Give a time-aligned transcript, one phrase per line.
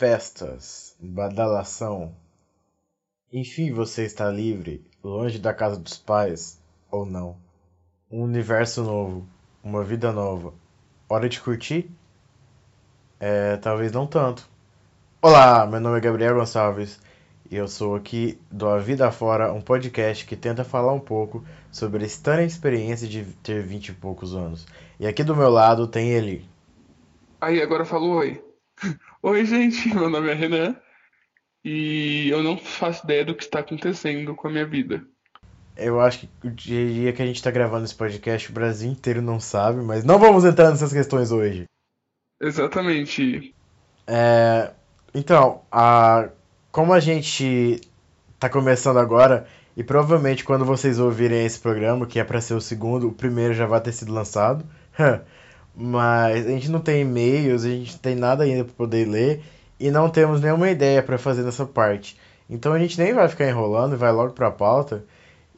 [0.00, 2.14] festas, badalação.
[3.30, 6.58] Enfim, você está livre, longe da casa dos pais,
[6.90, 7.36] ou não.
[8.10, 9.28] Um universo novo,
[9.62, 10.54] uma vida nova.
[11.06, 11.90] Hora de curtir?
[13.20, 14.48] É, talvez não tanto.
[15.20, 16.98] Olá, meu nome é Gabriel Gonçalves
[17.50, 21.44] e eu sou aqui do A Vida Fora, um podcast que tenta falar um pouco
[21.70, 24.66] sobre a estranha experiência de ter vinte e poucos anos.
[24.98, 26.48] E aqui do meu lado tem ele.
[27.38, 28.49] Aí, agora falou oi.
[29.22, 30.74] Oi, gente, meu nome é Renan
[31.62, 35.04] e eu não faço ideia do que está acontecendo com a minha vida.
[35.76, 39.20] Eu acho que o dia que a gente está gravando esse podcast o Brasil inteiro
[39.20, 41.64] não sabe, mas não vamos entrar nessas questões hoje.
[42.40, 43.54] Exatamente.
[44.06, 44.70] É,
[45.14, 46.30] então, a,
[46.72, 47.78] como a gente
[48.38, 49.46] tá começando agora,
[49.76, 53.52] e provavelmente quando vocês ouvirem esse programa, que é para ser o segundo, o primeiro
[53.52, 54.64] já vai ter sido lançado.
[55.74, 59.42] Mas a gente não tem e-mails, a gente não tem nada ainda para poder ler
[59.78, 62.18] e não temos nenhuma ideia para fazer nessa parte.
[62.48, 65.04] Então a gente nem vai ficar enrolando, vai logo para a pauta.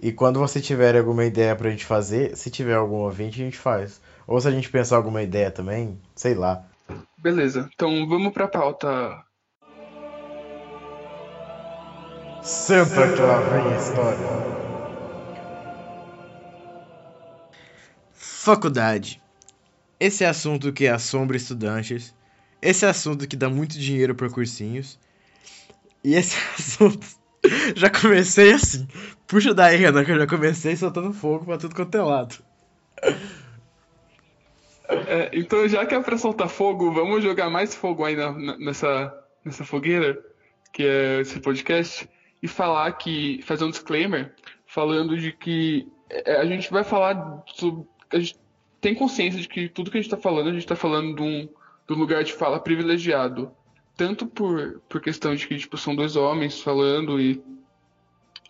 [0.01, 3.59] E quando você tiver alguma ideia pra gente fazer, se tiver algum ouvinte, a gente
[3.59, 4.01] faz.
[4.27, 6.65] Ou se a gente pensar alguma ideia também, sei lá.
[7.19, 9.23] Beleza, então vamos pra pauta.
[12.43, 14.63] Senta que lá vem a história.
[18.13, 19.22] Faculdade.
[20.03, 22.13] Esse é assunto que assombra estudantes.
[22.61, 24.99] Esse é assunto que dá muito dinheiro para cursinhos.
[26.03, 27.07] E esse assunto.
[27.77, 28.89] Já comecei assim.
[29.29, 32.35] Puxa daí, Renan, que eu já comecei soltando fogo pra tudo quanto é lado.
[34.89, 39.15] É, então, já que é pra soltar fogo, vamos jogar mais fogo aí na, nessa,
[39.45, 40.21] nessa fogueira,
[40.73, 42.11] que é esse podcast
[42.43, 44.35] e falar que fazer um disclaimer
[44.67, 48.42] falando de que é, a gente vai falar sobre, a gente
[48.83, 51.23] tem consciência de que tudo que a gente está falando a gente está falando de
[51.23, 51.49] um,
[51.87, 53.51] de um, lugar de fala privilegiado
[53.97, 57.43] tanto por, por questão de que tipo, são dois homens falando e,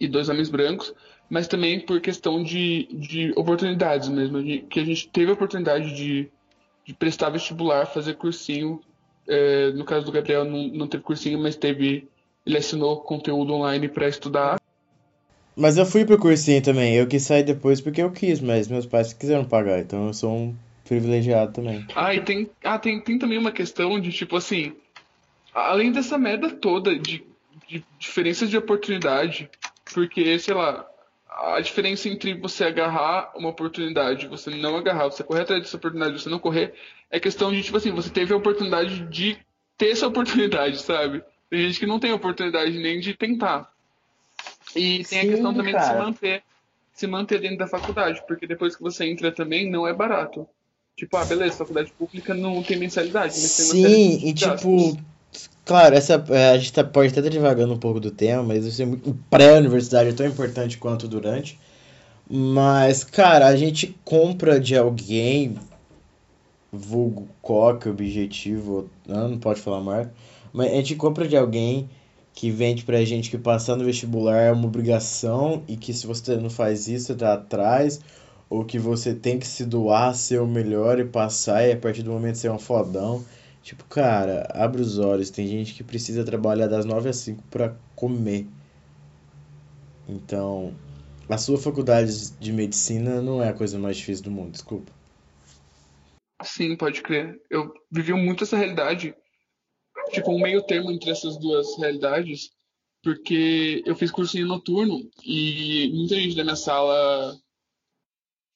[0.00, 0.94] e dois homens brancos
[1.28, 5.94] mas também por questão de, de oportunidades mesmo de, que a gente teve a oportunidade
[5.94, 6.30] de,
[6.84, 8.80] de prestar vestibular fazer cursinho
[9.28, 12.08] é, no caso do Gabriel não, não teve cursinho mas teve
[12.44, 14.61] ele assinou conteúdo online para estudar.
[15.56, 16.94] Mas eu fui pro cursinho também.
[16.94, 20.32] Eu quis sair depois porque eu quis, mas meus pais quiseram pagar, então eu sou
[20.32, 21.86] um privilegiado também.
[21.94, 24.74] Ah, e tem, ah, tem, tem também uma questão de tipo assim,
[25.54, 27.24] além dessa merda toda de,
[27.68, 29.48] de diferenças de oportunidade,
[29.92, 30.86] porque, sei lá,
[31.28, 36.20] a diferença entre você agarrar uma oportunidade, você não agarrar, você correr atrás dessa oportunidade,
[36.20, 36.74] você não correr,
[37.10, 39.38] é questão de, tipo assim, você teve a oportunidade de
[39.76, 41.22] ter essa oportunidade, sabe?
[41.48, 43.71] Tem gente que não tem oportunidade nem de tentar.
[44.74, 45.86] E tem Sim, a questão também cara.
[45.86, 46.42] de se manter,
[46.92, 50.46] se manter dentro da faculdade, porque depois que você entra também não é barato.
[50.96, 54.98] Tipo, ah, beleza, faculdade pública não tem mensalidade, mas tem Sim, e tipo,
[55.64, 58.64] claro, essa, é, a gente tá, pode até estar devagando um pouco do tema, mas
[58.66, 61.58] isso é muito, pré-universidade é tão importante quanto durante.
[62.28, 65.56] Mas, cara, a gente compra de alguém,
[66.70, 70.14] vulgo coque, objetivo, não, não pode falar marca,
[70.52, 71.88] mas a gente compra de alguém
[72.34, 76.36] que vende pra gente que passar no vestibular é uma obrigação e que se você
[76.36, 78.00] não faz isso, você tá atrás,
[78.48, 82.02] ou que você tem que se doar, ser o melhor e passar e a partir
[82.02, 83.24] do momento ser um fodão.
[83.62, 87.76] Tipo, cara, abre os olhos, tem gente que precisa trabalhar das 9 às 5 para
[87.94, 88.46] comer.
[90.08, 90.74] Então,
[91.28, 94.90] a sua faculdade de medicina não é a coisa mais difícil do mundo, desculpa.
[96.42, 97.40] Sim, pode crer.
[97.48, 99.14] Eu vivi muito essa realidade
[100.10, 102.50] tipo, um meio termo entre essas duas realidades,
[103.02, 107.36] porque eu fiz cursinho noturno e muita gente da minha sala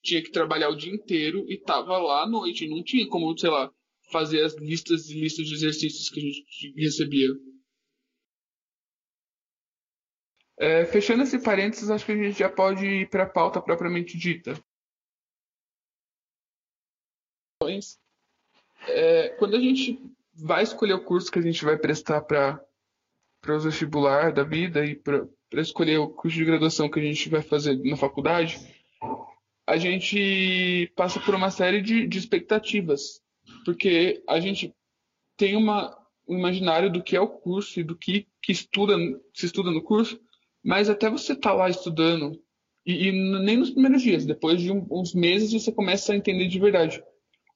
[0.02, 3.50] tinha que trabalhar o dia inteiro e tava lá à noite, não tinha como, sei
[3.50, 3.70] lá,
[4.10, 7.28] fazer as listas e listas de exercícios que a gente recebia.
[10.58, 14.16] É, fechando esse parênteses, acho que a gente já pode ir para a pauta propriamente
[14.16, 14.54] dita.
[18.88, 20.00] É, quando a gente
[20.38, 22.60] vai escolher o curso que a gente vai prestar para
[23.48, 27.42] os vestibular da vida e para escolher o curso de graduação que a gente vai
[27.42, 28.58] fazer na faculdade,
[29.66, 33.20] a gente passa por uma série de, de expectativas,
[33.64, 34.72] porque a gente
[35.36, 35.96] tem uma,
[36.28, 38.96] um imaginário do que é o curso e do que, que estuda,
[39.34, 40.20] se estuda no curso,
[40.64, 42.40] mas até você estar tá lá estudando,
[42.84, 46.46] e, e, nem nos primeiros dias, depois de um, uns meses você começa a entender
[46.46, 47.02] de verdade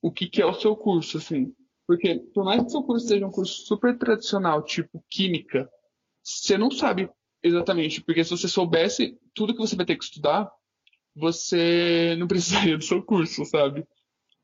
[0.02, 1.54] o que, que é o seu curso, assim.
[1.90, 5.68] Porque, por mais que seu curso seja um curso super tradicional, tipo química,
[6.22, 7.10] você não sabe
[7.42, 8.00] exatamente.
[8.00, 10.48] Porque se você soubesse tudo que você vai ter que estudar,
[11.16, 13.84] você não precisaria do seu curso, sabe?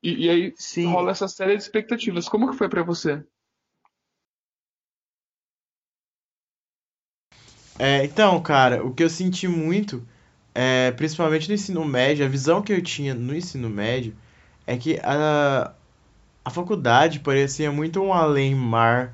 [0.02, 0.86] E, e aí Sim.
[0.86, 2.28] rola essa série de expectativas.
[2.28, 3.24] Como que foi para você?
[7.78, 10.04] É, então, cara, o que eu senti muito,
[10.52, 14.16] é, principalmente no ensino médio, a visão que eu tinha no ensino médio
[14.66, 15.72] é que a,
[16.46, 19.12] a faculdade parecia muito um além-mar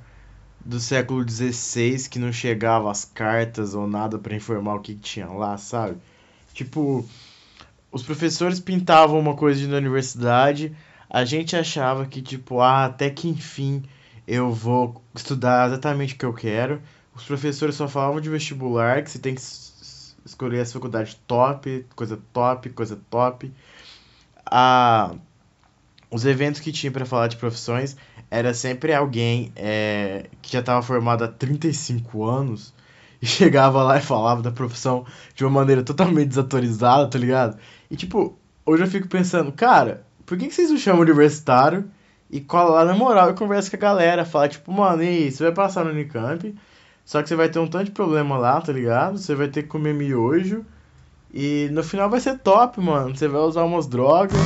[0.63, 5.27] do século XVI que não chegava as cartas ou nada para informar o que, tinha
[5.27, 5.97] lá, sabe?
[6.53, 7.09] Tipo,
[7.91, 10.77] os professores pintavam uma coisa na universidade,
[11.09, 13.83] a gente achava que, tipo, ah, até que enfim
[14.29, 16.83] eu vou estudar exatamente o que eu quero.
[17.15, 19.41] Os professores só falavam de vestibular, que você tem que
[20.23, 23.51] escolher essa faculdade top, coisa top, coisa top.
[24.45, 25.15] Ah,
[26.13, 27.97] os eventos que tinha para falar de profissões
[28.31, 32.75] era sempre alguém é, que já estava formado há 35 anos
[33.21, 37.57] e chegava lá e falava da profissão de uma maneira totalmente desatualizada, tá ligado?
[37.91, 38.37] E tipo,
[38.67, 41.91] hoje eu fico pensando, cara, por que, que vocês não chamam universitário
[42.31, 44.25] e cola lá na moral e conversa com a galera?
[44.27, 46.55] Fala, tipo, mano, e você vai passar no Unicamp,
[47.07, 49.17] só que você vai ter um tanto de problema lá, tá ligado?
[49.17, 50.65] Você vai ter que comer miojo.
[51.35, 53.17] E no final vai ser top, mano.
[53.17, 54.39] Você vai usar umas drogas,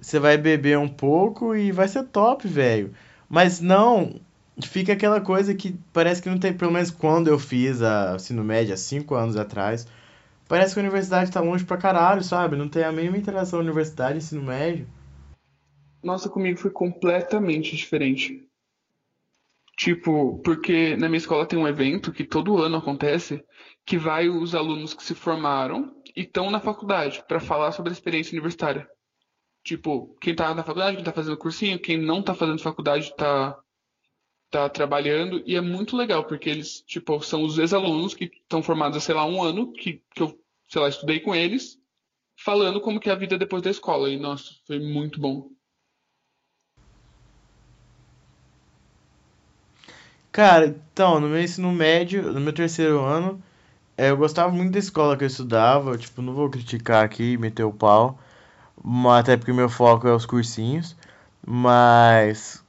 [0.00, 2.94] você vai beber um pouco e vai ser top, velho.
[3.28, 4.20] Mas não,
[4.62, 8.44] fica aquela coisa que parece que não tem, pelo menos quando eu fiz a ensino
[8.44, 9.86] médio, há 5 anos atrás,
[10.48, 12.56] parece que a universidade tá longe pra caralho, sabe?
[12.56, 14.86] Não tem a mesma interação universidade e ensino médio.
[16.02, 18.44] Nossa, comigo foi completamente diferente.
[19.76, 23.44] Tipo, porque na minha escola tem um evento que todo ano acontece,
[23.86, 27.92] que vai os alunos que se formaram e estão na faculdade para falar sobre a
[27.92, 28.88] experiência universitária.
[29.68, 33.54] Tipo, quem tá na faculdade, quem tá fazendo cursinho, quem não tá fazendo faculdade tá,
[34.50, 35.42] tá trabalhando.
[35.44, 39.14] E é muito legal, porque eles, tipo, são os ex-alunos que estão formados há, sei
[39.14, 41.78] lá, um ano, que, que eu, sei lá, estudei com eles,
[42.34, 44.08] falando como que é a vida depois da escola.
[44.08, 45.50] E, nossa, foi muito bom.
[50.32, 53.42] Cara, então, no meu ensino médio, no meu terceiro ano,
[53.98, 57.64] é, eu gostava muito da escola que eu estudava, tipo, não vou criticar aqui, meter
[57.64, 58.18] o pau,
[59.16, 60.96] até porque meu foco é os cursinhos.
[61.46, 62.62] Mas.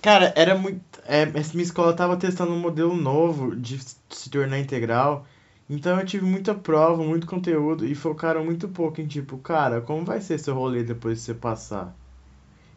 [0.00, 0.80] Cara, era muito.
[1.04, 5.26] É, minha escola tava testando um modelo novo de se tornar integral.
[5.68, 10.04] Então eu tive muita prova, muito conteúdo e focaram muito pouco em tipo, cara, como
[10.04, 11.94] vai ser seu rolê depois de você passar?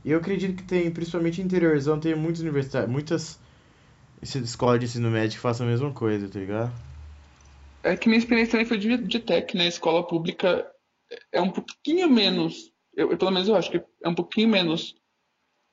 [0.03, 3.39] E eu acredito que tem, principalmente interiorzão, tem muitas universidades, muitas
[4.21, 6.71] escolas de ensino médio que façam a mesma coisa, tá ligado?
[7.83, 9.67] É que minha experiência também foi de, de tech, né?
[9.67, 10.65] Escola pública
[11.31, 14.95] é um pouquinho menos, eu, pelo menos eu acho que é um pouquinho menos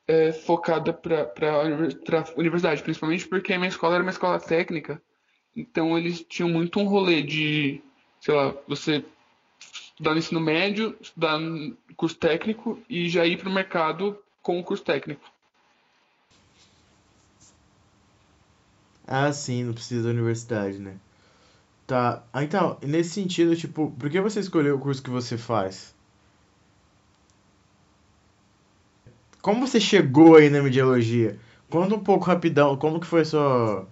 [0.07, 5.03] é, focada para a universidade, principalmente porque a minha escola era uma escola técnica,
[5.55, 7.83] então eles tinham muito um rolê de,
[8.21, 9.05] sei lá, você
[9.59, 14.61] estudar no ensino médio, estudar no curso técnico e já ir para o mercado com
[14.61, 15.25] o curso técnico.
[19.07, 20.99] Ah, sim, não precisa da universidade, né?
[21.87, 22.25] Tá.
[22.33, 25.95] Ah, então, nesse sentido, tipo, por que você escolheu o curso que você faz?
[29.41, 31.39] Como você chegou aí na mediologia?
[31.71, 33.87] Conta um pouco rapidão, como que foi sua...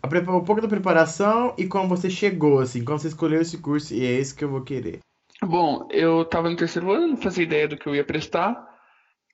[0.00, 3.94] A um pouco da preparação e como você chegou, assim, como você escolheu esse curso
[3.94, 4.98] e é esse que eu vou querer.
[5.40, 8.64] Bom, eu tava no terceiro ano, não fazia ideia do que eu ia prestar.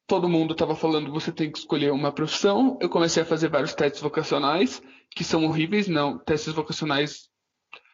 [0.07, 2.79] Todo mundo tava falando você tem que escolher uma profissão.
[2.81, 6.19] Eu comecei a fazer vários testes vocacionais, que são horríveis, não.
[6.19, 7.29] Testes vocacionais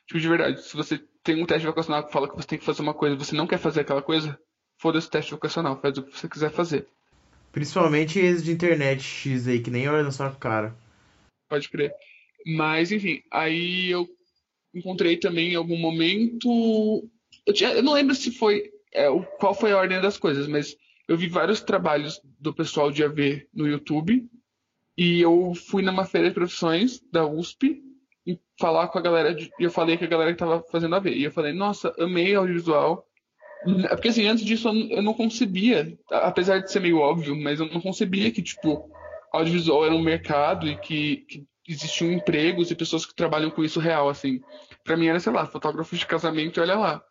[0.06, 2.64] Tipo, de verdade, se você tem um teste vocacional que fala que você tem que
[2.64, 4.38] fazer uma coisa e você não quer fazer aquela coisa,
[4.78, 6.87] foda-se o teste vocacional, faz o que você quiser fazer.
[7.50, 10.76] Principalmente esse de internet X aí, que nem olha na sua cara.
[11.49, 11.92] Pode crer.
[12.44, 14.06] Mas, enfim, aí eu
[14.75, 17.08] encontrei também em algum momento.
[17.46, 18.70] Eu, tinha, eu não lembro se foi.
[18.92, 19.06] É,
[19.38, 20.76] qual foi a ordem das coisas, mas
[21.08, 24.28] eu vi vários trabalhos do pessoal de AV no YouTube.
[24.96, 27.82] E eu fui numa feira de profissões da USP
[28.26, 29.37] e falar com a galera.
[29.59, 31.16] E eu falei que a galera que tava fazendo a ver.
[31.16, 33.07] E eu falei, nossa, amei audiovisual.
[33.90, 37.81] Porque assim, antes disso eu não concebia, apesar de ser meio óbvio, mas eu não
[37.81, 38.90] concebia que, tipo,
[39.33, 43.81] audiovisual era um mercado e que, que existiam empregos e pessoas que trabalham com isso
[43.81, 44.43] real, assim.
[44.83, 47.02] Pra mim era, sei lá, fotógrafo de casamento, olha lá.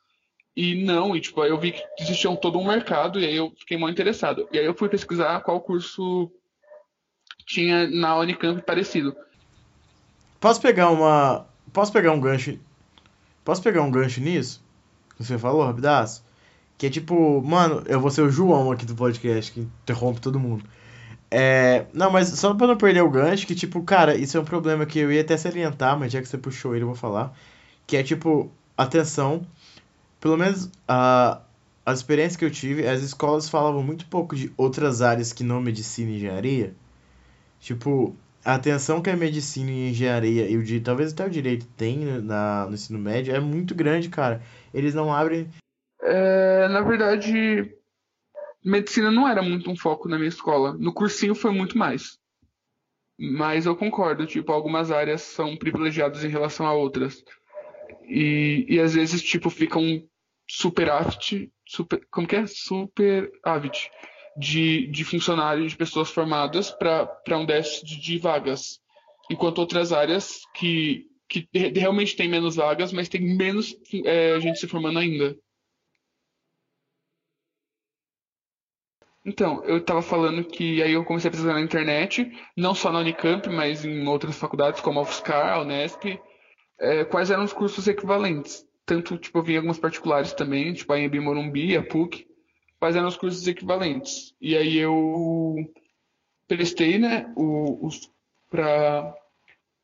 [0.55, 3.51] E não, e tipo, eu vi que existia um, todo um mercado e aí eu
[3.57, 4.47] fiquei muito interessado.
[4.51, 6.31] E aí eu fui pesquisar qual curso
[7.47, 9.15] tinha na Unicamp parecido.
[10.43, 11.45] Posso pegar uma.
[11.71, 12.59] Posso pegar um gancho.
[13.45, 14.61] Posso pegar um gancho nisso?
[15.15, 16.21] Que você falou, rapidaço?
[16.77, 20.37] Que é tipo, mano, eu vou ser o João aqui do podcast, que interrompe todo
[20.37, 20.65] mundo.
[21.31, 24.43] É, não, mas só pra não perder o gancho, que tipo, cara, isso é um
[24.43, 27.33] problema que eu ia até salientar, mas já que você puxou ele, eu vou falar.
[27.87, 29.47] Que é tipo, atenção,
[30.19, 31.39] pelo menos a,
[31.85, 35.61] as experiências que eu tive, as escolas falavam muito pouco de outras áreas que não
[35.61, 36.75] medicina e engenharia.
[37.61, 41.65] Tipo, a atenção que a medicina e a engenharia e o talvez até o direito
[41.77, 44.41] tem na, no ensino médio é muito grande, cara.
[44.73, 45.47] Eles não abrem.
[46.01, 47.73] É, na verdade,
[48.63, 50.73] medicina não era muito um foco na minha escola.
[50.73, 52.17] No cursinho foi muito mais.
[53.17, 57.23] Mas eu concordo, tipo, algumas áreas são privilegiadas em relação a outras.
[58.03, 60.03] E, e às vezes, tipo, ficam
[60.49, 62.45] super aft, super, como que é?
[62.47, 63.89] Super avid
[64.37, 68.79] de, de funcionários, de pessoas formadas para um déficit de vagas.
[69.29, 73.75] Enquanto outras áreas que, que realmente tem menos vagas, mas tem menos
[74.05, 75.37] é, gente se formando ainda.
[79.25, 82.99] Então, eu estava falando que aí eu comecei a pesquisar na internet, não só na
[82.99, 86.19] Unicamp, mas em outras faculdades como a UFSCar, a Unesp,
[86.77, 88.65] é, quais eram os cursos equivalentes.
[88.85, 92.27] Tanto, tipo, eu vi algumas particulares também, tipo a Embi Morumbi, a PUC,
[92.91, 94.33] eram os cursos equivalentes.
[94.39, 95.55] E aí eu
[96.47, 98.11] prestei, né, os
[98.49, 99.15] para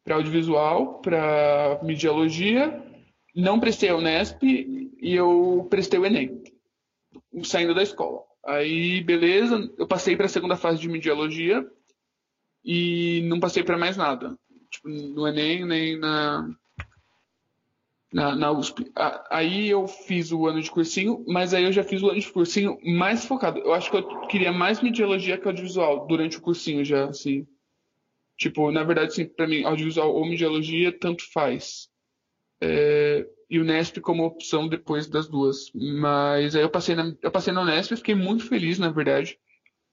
[0.10, 2.84] audiovisual, para mediologia,
[3.36, 6.44] não prestei a Unesp e eu prestei o Enem,
[7.44, 8.22] saindo da escola.
[8.46, 11.66] Aí, beleza, eu passei para a segunda fase de mediologia
[12.64, 14.38] e não passei para mais nada.
[14.70, 16.50] Tipo, no Enem, nem na,
[18.12, 18.92] na, na USP.
[19.30, 22.32] Aí eu fiz o ano de cursinho, mas aí eu já fiz o ano de
[22.32, 23.60] cursinho mais focado.
[23.60, 27.48] Eu acho que eu queria mais mediologia que audiovisual durante o cursinho já, assim.
[28.38, 31.90] Tipo, na verdade, assim, pra mim, audiovisual ou mediologia, tanto faz.
[32.62, 35.72] É, e o Nesp como opção depois das duas.
[35.74, 39.38] Mas aí eu passei na, eu passei na Unesp e fiquei muito feliz, na verdade.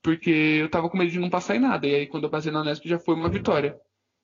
[0.03, 1.87] Porque eu tava com medo de não passar em nada.
[1.87, 3.79] E aí quando eu passei na Unesp já foi uma vitória.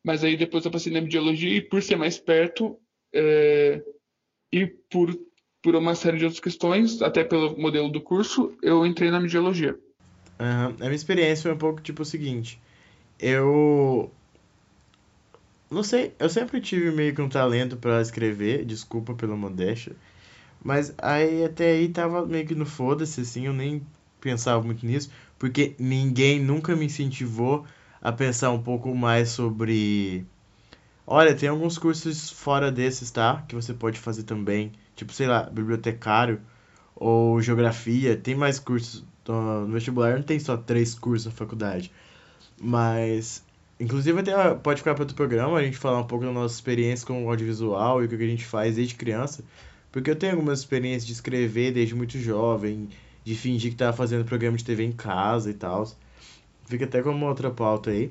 [0.04, 2.78] Mas aí depois eu passei na mediologia e por ser mais perto,
[3.12, 3.82] é,
[4.52, 5.16] e por,
[5.62, 9.78] por uma série de outras questões, até pelo modelo do curso, eu entrei na mediologia.
[10.38, 10.76] Uhum.
[10.80, 12.60] A minha experiência foi um pouco tipo o seguinte.
[13.18, 14.10] Eu.
[15.70, 19.94] Não sei, eu sempre tive meio que um talento para escrever, desculpa pela modéstia.
[20.62, 23.82] Mas aí até aí tava meio que no foda-se, assim, eu nem
[24.20, 27.64] pensava muito nisso, porque ninguém nunca me incentivou
[28.00, 30.26] a pensar um pouco mais sobre
[31.06, 33.44] Olha, tem alguns cursos fora desses, tá?
[33.48, 34.72] Que você pode fazer também.
[34.94, 36.40] Tipo, sei lá, bibliotecário
[36.94, 38.16] ou geografia.
[38.16, 39.04] Tem mais cursos.
[39.26, 41.92] No vestibular não tem só três cursos na faculdade.
[42.60, 43.44] Mas,
[43.80, 47.06] inclusive, até pode ficar para outro programa a gente falar um pouco da nossa experiência
[47.06, 49.44] com o audiovisual e o que a gente faz desde criança.
[49.90, 52.88] Porque eu tenho algumas experiências de escrever desde muito jovem,
[53.24, 55.90] de fingir que tava fazendo programa de TV em casa e tal.
[56.66, 58.10] Fica até como outra pauta aí.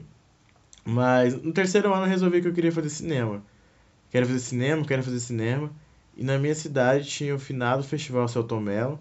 [0.83, 3.43] Mas no terceiro ano eu resolvi que eu queria fazer cinema.
[4.09, 5.71] Quero fazer cinema, quero fazer cinema.
[6.17, 8.99] E na minha cidade tinha o finado Festival Celton Mello,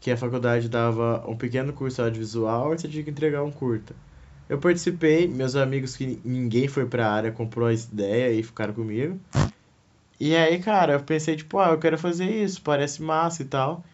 [0.00, 3.94] que a faculdade dava um pequeno curso audiovisual e você tinha que entregar um curta.
[4.48, 9.20] Eu participei, meus amigos que ninguém foi pra área comprou a ideia e ficaram comigo.
[10.18, 13.84] E aí, cara, eu pensei, tipo, ah, eu quero fazer isso, parece massa e tal.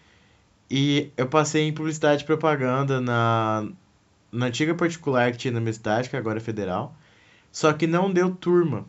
[0.70, 3.68] E eu passei em publicidade e propaganda na,
[4.32, 6.96] na antiga particular que tinha na minha cidade, que agora é federal.
[7.56, 8.84] Só que não deu turma.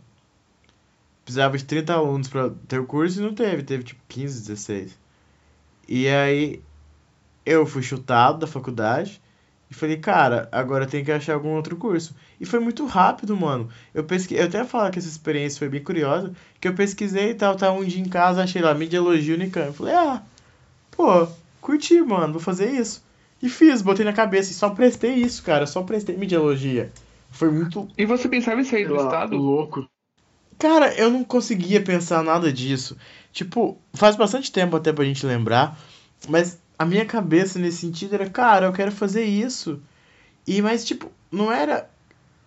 [1.24, 5.00] Precisava de 30 alunos para ter o curso e não teve, teve tipo 15, 16.
[5.88, 6.62] E aí
[7.46, 9.22] eu fui chutado da faculdade
[9.72, 12.14] e falei, cara, agora tem que achar algum outro curso.
[12.42, 13.70] E foi muito rápido, mano.
[13.94, 17.36] Eu pesquisei, eu até falar que essa experiência foi bem curiosa, que eu pesquisei e
[17.36, 19.72] tal, tava um dia em casa, achei lá mediologia Unicamp.
[19.72, 20.22] Falei, ah,
[20.92, 21.26] pô,
[21.62, 23.02] curti, mano, vou fazer isso.
[23.42, 26.92] E fiz, botei na cabeça e só prestei isso, cara, só prestei mediologia.
[27.32, 27.88] Foi muito.
[27.98, 29.38] E você pensava em sair do lá, estado?
[29.38, 29.88] Louco.
[30.58, 32.98] Cara, eu não conseguia pensar nada disso.
[33.32, 35.80] Tipo, faz bastante tempo até pra gente lembrar,
[36.28, 39.80] mas a minha cabeça nesse sentido era, cara, eu quero fazer isso.
[40.48, 41.90] E, mas, tipo, não era.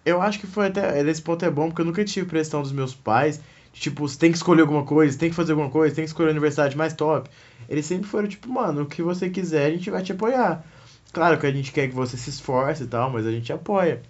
[0.04, 1.02] Eu acho que foi até.
[1.02, 3.40] Nesse ponto é bom, porque eu nunca tive pressão dos meus pais.
[3.72, 6.28] Tipo, você tem que escolher alguma coisa, tem que fazer alguma coisa, tem que escolher
[6.28, 7.30] a universidade mais top.
[7.68, 10.64] Eles sempre foram, tipo, mano, o que você quiser, a gente vai te apoiar.
[11.12, 14.02] Claro que a gente quer que você se esforce e tal, mas a gente apoia.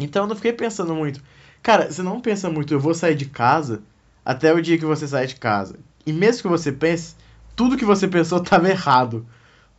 [0.00, 1.22] Então eu não fiquei pensando muito.
[1.62, 3.82] Cara, você não pensa muito, eu vou sair de casa
[4.24, 5.78] até o dia que você sai de casa.
[6.06, 7.14] E mesmo que você pense,
[7.54, 9.26] tudo que você pensou estava errado.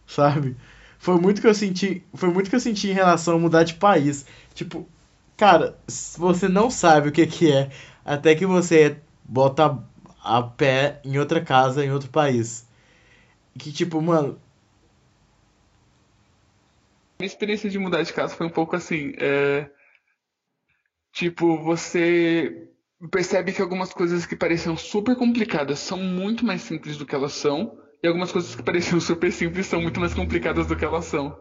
[0.07, 0.55] Sabe?
[0.99, 3.75] Foi muito que eu senti, foi muito que eu senti em relação a mudar de
[3.75, 4.25] país.
[4.53, 4.87] Tipo,
[5.35, 5.77] cara,
[6.17, 7.69] você não sabe o que que é
[8.05, 9.79] até que você bota
[10.23, 12.67] a pé em outra casa, em outro país.
[13.57, 14.39] Que tipo, mano,
[17.21, 19.13] minha experiência de mudar de casa foi um pouco assim.
[19.19, 19.69] É...
[21.11, 22.69] Tipo, você
[23.09, 27.33] percebe que algumas coisas que pareciam super complicadas são muito mais simples do que elas
[27.33, 31.05] são, e algumas coisas que pareciam super simples são muito mais complicadas do que elas
[31.05, 31.37] são.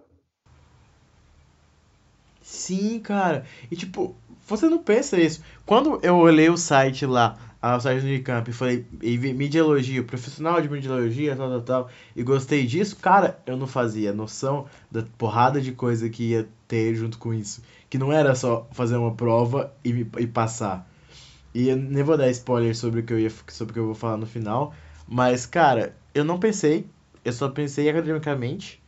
[2.42, 3.46] Sim, cara.
[3.70, 5.42] E tipo, você não pensa isso.
[5.64, 10.60] Quando eu olhei o site lá, a site do Unicamp, e falei, e mediologia, profissional
[10.62, 15.60] de mediologia, tal, tal, tal, e gostei disso, cara, eu não fazia noção da porrada
[15.60, 17.62] de coisa que ia ter junto com isso.
[17.88, 20.88] Que não era só fazer uma prova e, e passar.
[21.54, 23.86] E eu nem vou dar spoiler sobre o que eu ia, sobre o que eu
[23.86, 24.72] vou falar no final,
[25.06, 26.86] mas, cara, eu não pensei,
[27.24, 28.80] eu só pensei academicamente,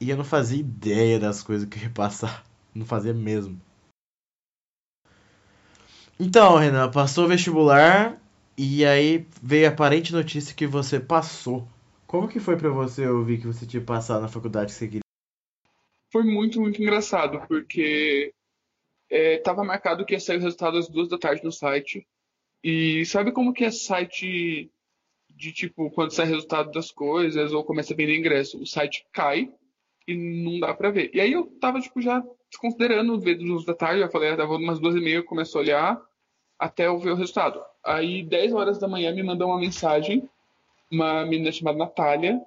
[0.00, 2.44] e eu não fazia ideia das coisas que eu ia passar.
[2.74, 3.60] Não fazia mesmo.
[6.18, 8.20] Então, Renan, passou o vestibular
[8.56, 11.66] e aí veio a aparente notícia que você passou.
[12.06, 15.00] Como que foi para você ouvir que você tinha passado na faculdade que você queria?
[16.12, 18.32] Foi muito, muito engraçado, porque
[19.10, 22.06] é, tava marcado que ia sair o resultado às duas da tarde no site.
[22.62, 24.70] E sabe como que é site
[25.28, 29.52] de tipo, quando sai resultado das coisas ou começa a vender ingresso, o site cai
[30.06, 31.10] e não dá para ver.
[31.12, 32.22] E aí eu tava, tipo, já
[32.58, 36.02] dos da tarde, eu falei, ah, tava umas duas e meia, eu começo a olhar
[36.58, 37.60] até eu ver o resultado.
[37.84, 40.28] Aí, 10 horas da manhã, me mandou uma mensagem,
[40.90, 42.40] uma menina chamada Natália,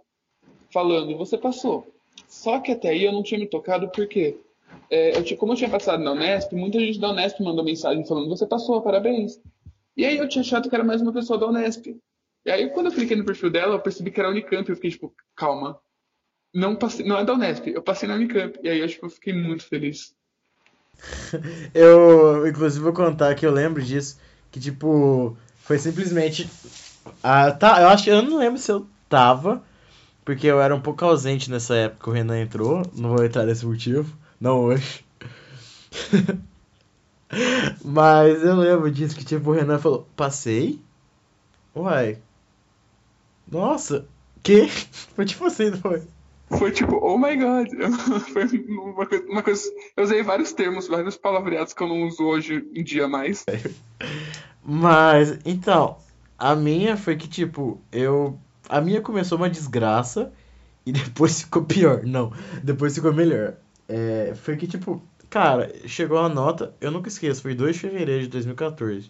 [0.71, 1.87] falando, você passou.
[2.27, 4.37] Só que até aí eu não tinha me tocado, porque
[4.89, 8.29] é, eu, como eu tinha passado na Unesp, muita gente da Unesp mandou mensagem falando,
[8.29, 9.39] você passou, parabéns.
[9.95, 11.95] E aí eu tinha achado que era mais uma pessoa da Unesp.
[12.45, 14.69] E aí, quando eu cliquei no perfil dela, eu percebi que era a Unicamp.
[14.69, 15.77] Eu fiquei, tipo, calma,
[16.57, 18.59] não passei, não é da Unesp, eu passei na Unicamp.
[18.63, 20.15] E aí eu tipo, fiquei muito feliz.
[21.73, 24.19] eu, inclusive, vou contar que eu lembro disso.
[24.51, 26.49] Que tipo, foi simplesmente.
[27.21, 29.63] Ah, tá, eu acho eu não lembro se eu tava.
[30.25, 32.81] Porque eu era um pouco ausente nessa época o Renan entrou.
[32.95, 34.17] Não vou entrar nesse motivo.
[34.41, 35.05] Não hoje.
[37.85, 40.81] Mas eu lembro disso que tipo, o Renan falou, passei?
[41.75, 42.17] Uai.
[43.49, 44.07] Nossa,
[44.41, 44.67] que?
[45.15, 46.03] Foi tipo assim, não foi?
[46.49, 47.67] Foi tipo, oh my god.
[48.31, 52.23] foi uma coisa, uma coisa, Eu usei vários termos, vários palavreados que eu não uso
[52.23, 53.45] hoje em dia mais.
[54.63, 55.97] Mas, então,
[56.37, 58.37] a minha foi que, tipo, eu.
[58.69, 60.31] A minha começou uma desgraça
[60.85, 62.03] e depois ficou pior.
[62.03, 62.31] Não,
[62.63, 63.55] depois ficou melhor.
[63.87, 68.23] É, foi que, tipo, cara, chegou a nota, eu nunca esqueço, foi 2 de fevereiro
[68.23, 69.09] de 2014.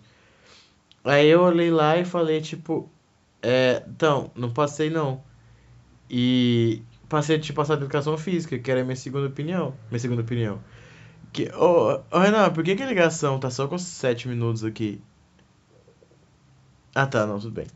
[1.04, 2.89] Aí eu olhei lá e falei, tipo,
[3.41, 5.23] é, então, não passei não.
[6.10, 9.74] E passei de passar de educação física, que era a minha segunda opinião.
[9.89, 10.60] Minha segunda opinião.
[11.34, 15.02] Que, ô, oh, Renan, por que, que a ligação tá só com 7 minutos aqui?
[16.96, 17.67] Ah tá, não, tudo bem.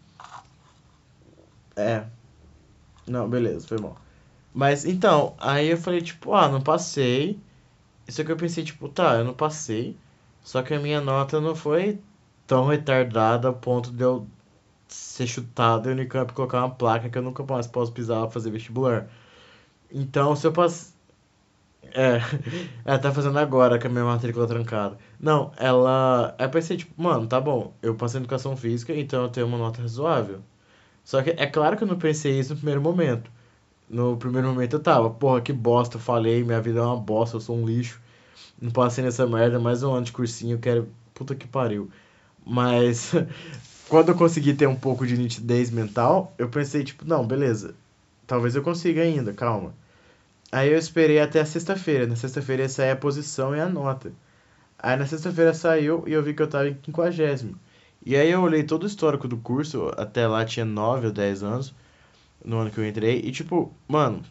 [1.76, 2.06] É.
[3.08, 3.96] Não, beleza, foi bom.
[4.54, 7.40] Mas então, aí eu falei, tipo, ah, não passei.
[8.08, 9.98] Isso que eu pensei, tipo, tá, eu não passei.
[10.44, 12.00] Só que a minha nota não foi
[12.48, 14.28] tão retardada a ponto de eu
[14.88, 18.32] ser chutado e o Unicamp colocar uma placa que eu nunca mais posso pisar pra
[18.32, 19.08] fazer vestibular.
[19.92, 20.94] Então, se eu passo.
[21.94, 22.20] É,
[22.86, 24.98] ela tá fazendo agora com a minha matrícula trancada.
[25.20, 26.36] Não, ela.
[26.38, 29.58] Aí pensei, tipo, mano, tá bom, eu passei em educação física, então eu tenho uma
[29.58, 30.42] nota razoável.
[31.04, 33.32] Só que é claro que eu não pensei isso no primeiro momento.
[33.90, 37.38] No primeiro momento eu tava, porra, que bosta, eu falei, minha vida é uma bosta,
[37.38, 38.02] eu sou um lixo.
[38.62, 40.90] Não passei nessa merda, mais um ano de cursinho, quero.
[41.14, 41.90] Puta que pariu.
[42.46, 43.14] Mas
[43.90, 47.76] quando eu consegui ter um pouco de nitidez mental, eu pensei, tipo, não, beleza.
[48.28, 49.74] Talvez eu consiga ainda, calma.
[50.52, 52.06] Aí eu esperei até a sexta-feira.
[52.06, 54.12] Na sexta-feira ia sair a posição e a nota.
[54.78, 57.56] Aí na sexta-feira saiu e eu vi que eu tava em quinquagésimo.
[58.06, 61.44] E aí eu olhei todo o histórico do curso, até lá tinha 9 ou 10
[61.44, 61.74] anos,
[62.44, 64.24] no ano que eu entrei, e tipo, mano,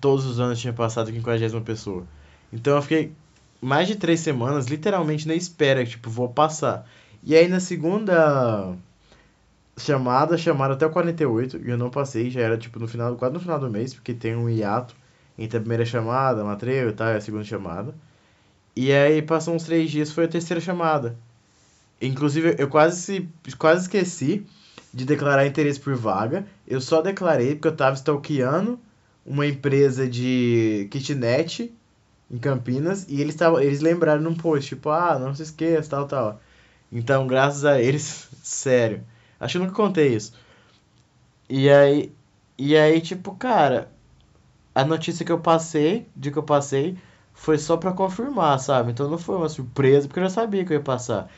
[0.00, 2.04] todos os anos tinha passado quinquagésima pessoa.
[2.52, 3.12] Então eu fiquei
[3.60, 6.84] mais de três semanas, literalmente na espera, tipo, vou passar.
[7.22, 8.74] E aí na segunda
[9.78, 13.34] chamada, chamaram até o 48 e eu não passei, já era tipo no final, quase
[13.34, 14.96] no final do mês, porque tem um hiato
[15.38, 17.94] entre a primeira chamada, a matrícula e tal, e a segunda chamada.
[18.76, 21.16] E aí passou uns três dias, foi a terceira chamada.
[22.00, 24.44] Inclusive, eu quase, quase esqueci
[24.92, 26.46] de declarar interesse por vaga.
[26.66, 28.78] Eu só declarei porque eu tava stalkeando
[29.24, 31.72] uma empresa de kitnet
[32.30, 36.06] em Campinas e eles, tavam, eles lembraram num post, tipo, ah, não se esqueça, tal,
[36.06, 36.40] tal.
[36.92, 39.02] Então, graças a eles, sério.
[39.38, 40.32] Acho que eu nunca contei isso.
[41.48, 42.12] E aí,
[42.58, 43.90] e aí, tipo, cara,
[44.74, 46.96] a notícia que eu passei, de que eu passei,
[47.32, 48.92] foi só pra confirmar, sabe?
[48.92, 51.30] Então não foi uma surpresa, porque eu já sabia que eu ia passar.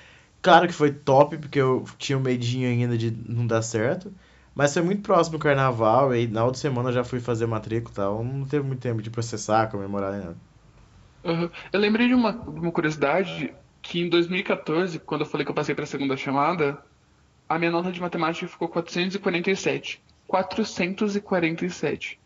[0.43, 4.13] Claro que foi top, porque eu tinha um medinho ainda de não dar certo.
[4.55, 7.93] Mas foi muito próximo do carnaval, e na outra semana eu já fui fazer matrícula
[7.93, 8.25] e tal.
[8.25, 10.37] Não teve muito tempo de processar, comemorar nem nada.
[11.25, 11.51] Uhum.
[11.73, 15.55] Eu lembrei de uma, de uma curiosidade que em 2014, quando eu falei que eu
[15.55, 16.79] passei para a segunda chamada,
[17.49, 20.03] a minha nota de matemática ficou 447.
[20.27, 22.19] 447.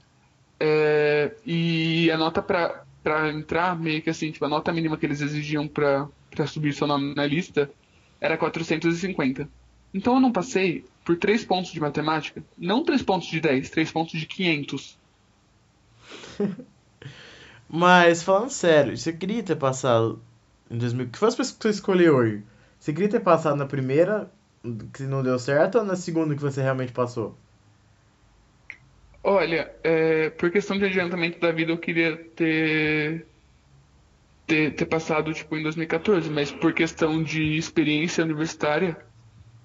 [0.63, 5.23] É, e a nota para entrar, meio que assim, tipo, a nota mínima que eles
[5.23, 6.07] exigiam pra
[6.47, 7.71] subir seu nome na lista
[8.21, 9.49] era 450.
[9.93, 13.91] Então eu não passei por 3 pontos de matemática, não 3 pontos de 10, 3
[13.91, 14.99] pontos de 500.
[17.69, 20.21] Mas, falando sério, você queria ter passado
[20.71, 21.09] em 2000.
[21.09, 22.43] Que foi as pessoas que você escolheu hoje?
[22.79, 24.31] Você queria ter passado na primeira,
[24.93, 27.37] que não deu certo, ou na segunda que você realmente passou?
[29.23, 33.31] Olha, é, por questão de adiantamento da vida, eu queria ter,
[34.47, 38.97] ter, ter passado tipo, em 2014, mas por questão de experiência universitária,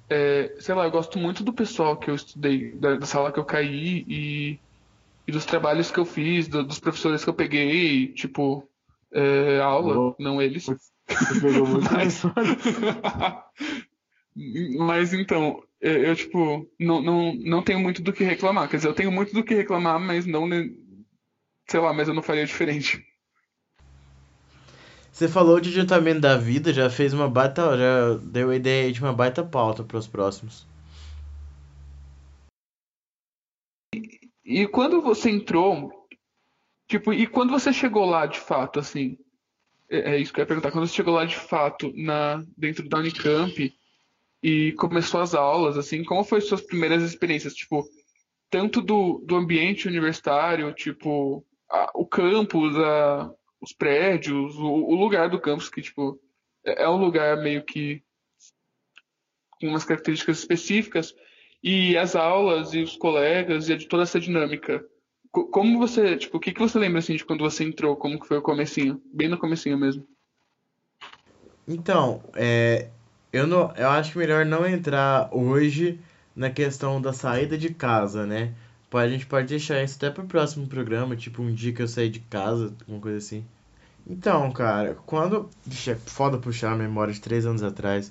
[0.10, 3.40] é, sei lá, eu gosto muito do pessoal que eu estudei, da, da sala que
[3.40, 4.62] eu caí e,
[5.28, 8.70] e dos trabalhos que eu fiz, do- dos professores que eu peguei, tipo,
[9.14, 10.66] é, aula, não eles.
[10.66, 12.24] Você pegou muito Mas,
[14.80, 18.68] mas então, eu, tipo, não, não, não tenho muito do que reclamar.
[18.68, 20.50] Quer dizer, eu tenho muito do que reclamar, mas não,
[21.68, 23.06] sei lá, mas eu não faria diferente.
[25.12, 27.78] Você falou de adiantamento da vida, já fez uma baita.
[27.78, 30.68] Já deu a ideia aí de uma baita pauta para os próximos.
[34.44, 36.08] E quando você entrou,
[36.88, 39.18] tipo, e quando você chegou lá de fato, assim,
[39.88, 42.90] é, é isso que eu ia perguntar, quando você chegou lá de fato na, dentro
[42.90, 43.74] da Unicamp
[44.48, 47.84] e começou as aulas, assim, como foi suas primeiras experiências, tipo,
[48.48, 55.32] tanto do, do ambiente universitário, tipo, a- o campus, a- os prédios, o, o lugar
[55.32, 56.20] do campus, que, tipo,
[56.64, 58.04] é, é um lugar meio que
[59.60, 61.16] com umas características específicas,
[61.64, 64.86] e as aulas e os colegas e de toda essa dinâmica.
[65.32, 67.96] Co- Como você, tipo, o que que você lembra assim de quando você entrou?
[67.96, 69.02] Como que foi o comecinho?
[69.12, 70.08] Bem no comecinho mesmo.
[71.68, 72.92] Então, é,
[73.36, 76.00] eu não, eu acho melhor não entrar hoje
[76.36, 78.54] na questão da saída de casa, né?
[78.94, 82.08] A gente pode deixar isso até pro próximo programa, tipo um dia que eu saí
[82.10, 83.44] de casa, alguma coisa assim.
[84.08, 85.50] Então, cara, quando.
[85.66, 88.10] Vixe, é foda puxar a memória de três anos atrás.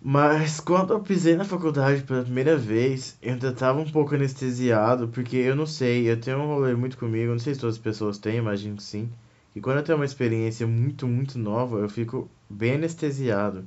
[0.00, 5.08] Mas quando eu pisei na faculdade pela primeira vez, eu ainda tava um pouco anestesiado,
[5.08, 7.82] porque eu não sei, eu tenho um rolê muito comigo, não sei se todas as
[7.82, 9.10] pessoas têm, imagino que sim.
[9.54, 13.66] E quando eu tenho uma experiência muito, muito nova, eu fico bem anestesiado.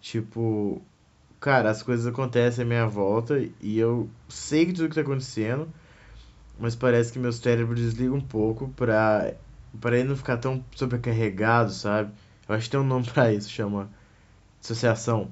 [0.00, 0.82] Tipo,
[1.40, 5.68] cara, as coisas acontecem à minha volta e eu sei que tudo que tá acontecendo,
[6.58, 9.34] mas parece que meu cérebro desliga um pouco pra,
[9.80, 12.12] pra ele não ficar tão sobrecarregado, sabe?
[12.48, 13.90] Eu acho que tem um nome pra isso, chama
[14.60, 15.30] dissociação.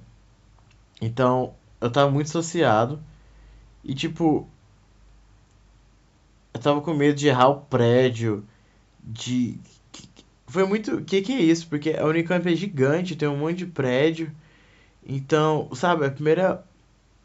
[1.01, 3.01] Então, eu tava muito associado
[3.85, 4.49] e, tipo,
[6.55, 8.45] eu tava com medo de errar o prédio,
[9.03, 9.59] de...
[10.47, 11.03] Foi muito...
[11.05, 11.69] Que que é isso?
[11.69, 14.33] Porque a Unicamp é gigante, tem um monte de prédio.
[15.09, 16.65] Então, sabe, a primeira...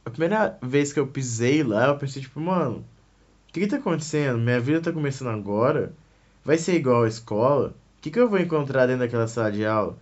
[0.06, 2.86] A primeira vez que eu pisei lá, eu pensei, tipo, mano,
[3.50, 4.39] o que que tá acontecendo?
[4.39, 5.93] Minha vida tá começando agora?
[6.46, 7.69] Vai ser igual à escola?
[8.00, 9.98] O que que eu vou encontrar dentro daquela sala de aula?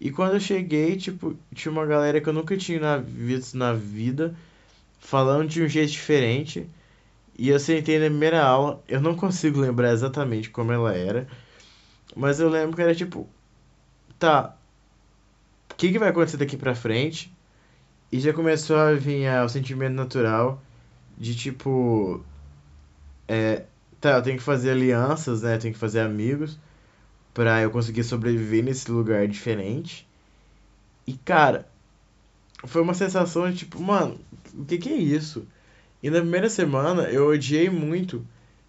[0.00, 3.72] E quando eu cheguei, tipo, tinha uma galera que eu nunca tinha na- visto na
[3.74, 4.34] vida,
[5.00, 6.68] falando de um jeito diferente.
[7.38, 11.28] E eu sentei na primeira aula, eu não consigo lembrar exatamente como ela era,
[12.16, 13.28] mas eu lembro que era tipo,
[14.18, 14.57] tá,
[15.78, 17.32] que que vai acontecer daqui pra frente?
[18.10, 20.60] E já começou a vir ah, o sentimento natural
[21.16, 22.24] de tipo,
[23.28, 23.64] é,
[24.00, 25.54] tá, eu tenho que fazer alianças, né?
[25.54, 26.58] Eu tenho que fazer amigos
[27.32, 30.08] pra eu conseguir sobreviver nesse lugar diferente.
[31.06, 31.68] E cara,
[32.66, 34.18] foi uma sensação de tipo, mano,
[34.54, 35.46] o que que é isso?
[36.02, 38.26] E na primeira semana eu odiei muito.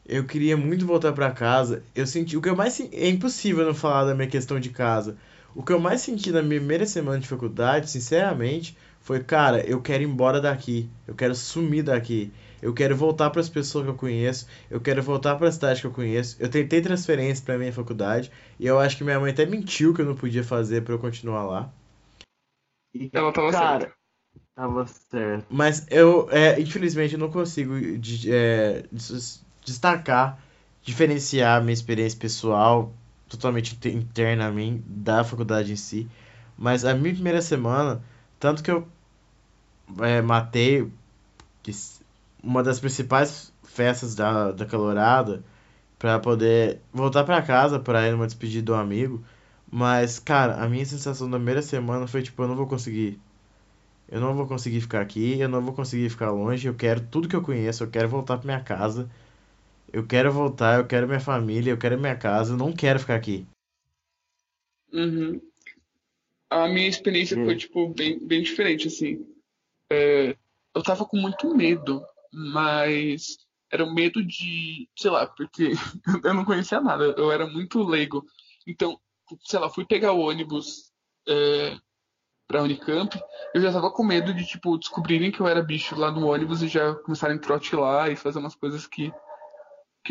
[0.08, 1.84] Eu queria muito voltar pra casa.
[1.95, 5.17] Eu senti o que eu mais é impossível não falar da minha questão de casa.
[5.56, 9.82] O que eu mais senti na minha primeira semana de faculdade, sinceramente, foi, cara, eu
[9.82, 10.90] quero ir embora daqui.
[11.08, 12.32] Eu quero sumir daqui.
[12.62, 14.48] Eu quero voltar para as pessoas que eu conheço.
[14.70, 16.36] Eu quero voltar para a cidade que eu conheço.
[16.40, 20.02] Eu tentei transferência para minha faculdade e eu acho que minha mãe até mentiu que
[20.02, 21.72] eu não podia fazer para eu continuar lá.
[22.94, 23.96] E, Ela tava cara, certa.
[24.56, 25.46] tava certo.
[25.50, 30.42] Mas eu, é, infelizmente, eu não consigo de- é, des- destacar,
[30.82, 32.94] diferenciar a minha experiência pessoal,
[33.30, 36.10] totalmente inter- interna a mim, da faculdade em si.
[36.58, 38.02] Mas a minha primeira semana,
[38.39, 38.88] tanto que eu
[40.02, 40.92] é, matei
[41.63, 41.72] que
[42.44, 45.44] uma das principais festas da, da calorada
[46.00, 49.24] pra poder voltar pra casa pra ir numa despedida do amigo.
[49.72, 53.20] Mas, cara, a minha sensação da primeira semana foi tipo, eu não vou conseguir.
[54.10, 56.68] Eu não vou conseguir ficar aqui, eu não vou conseguir ficar longe.
[56.68, 59.10] Eu quero tudo que eu conheço, eu quero voltar pra minha casa.
[59.91, 63.15] Eu quero voltar, eu quero minha família, eu quero minha casa, eu não quero ficar
[63.15, 63.45] aqui.
[64.91, 65.41] Uhum.
[66.49, 67.58] A minha experiência foi, Hum.
[67.58, 69.25] tipo, bem, bem diferente, assim.
[69.91, 70.36] É,
[70.75, 73.38] eu tava com muito medo, mas
[73.71, 75.71] era o medo de, sei lá, porque
[76.25, 78.25] eu não conhecia nada, eu era muito leigo.
[78.65, 78.99] Então,
[79.43, 80.91] sei lá, fui pegar o ônibus
[81.28, 81.78] é,
[82.47, 83.15] pra Unicamp,
[83.54, 86.63] eu já tava com medo de, tipo, descobrirem que eu era bicho lá no ônibus
[86.63, 89.13] e já começarem a trote lá e fazer umas coisas que.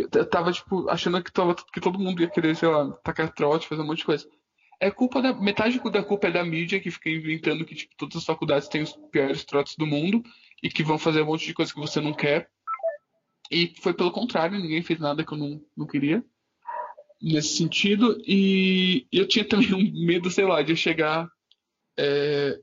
[0.02, 3.68] Eu tava, tipo, achando que, tava, que todo mundo ia querer, sei lá, tacar trote,
[3.68, 4.28] fazer um monte de coisa.
[4.80, 5.32] É culpa da.
[5.34, 8.82] Metade da culpa é da mídia que fica inventando que, tipo, todas as faculdades têm
[8.82, 10.22] os piores trotes do mundo
[10.62, 12.48] e que vão fazer um monte de coisa que você não quer.
[13.50, 16.22] E foi pelo contrário, ninguém fez nada que eu não, não queria
[17.20, 18.20] nesse sentido.
[18.26, 21.28] E eu tinha também um medo, sei lá, de chegar
[21.98, 22.58] é,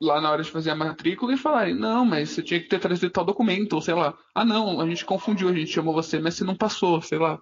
[0.00, 2.80] lá na hora de fazer a matrícula e falarem, não, mas você tinha que ter
[2.80, 6.18] trazido tal documento, ou sei lá, ah não, a gente confundiu, a gente chamou você,
[6.18, 7.40] mas você não passou, sei lá.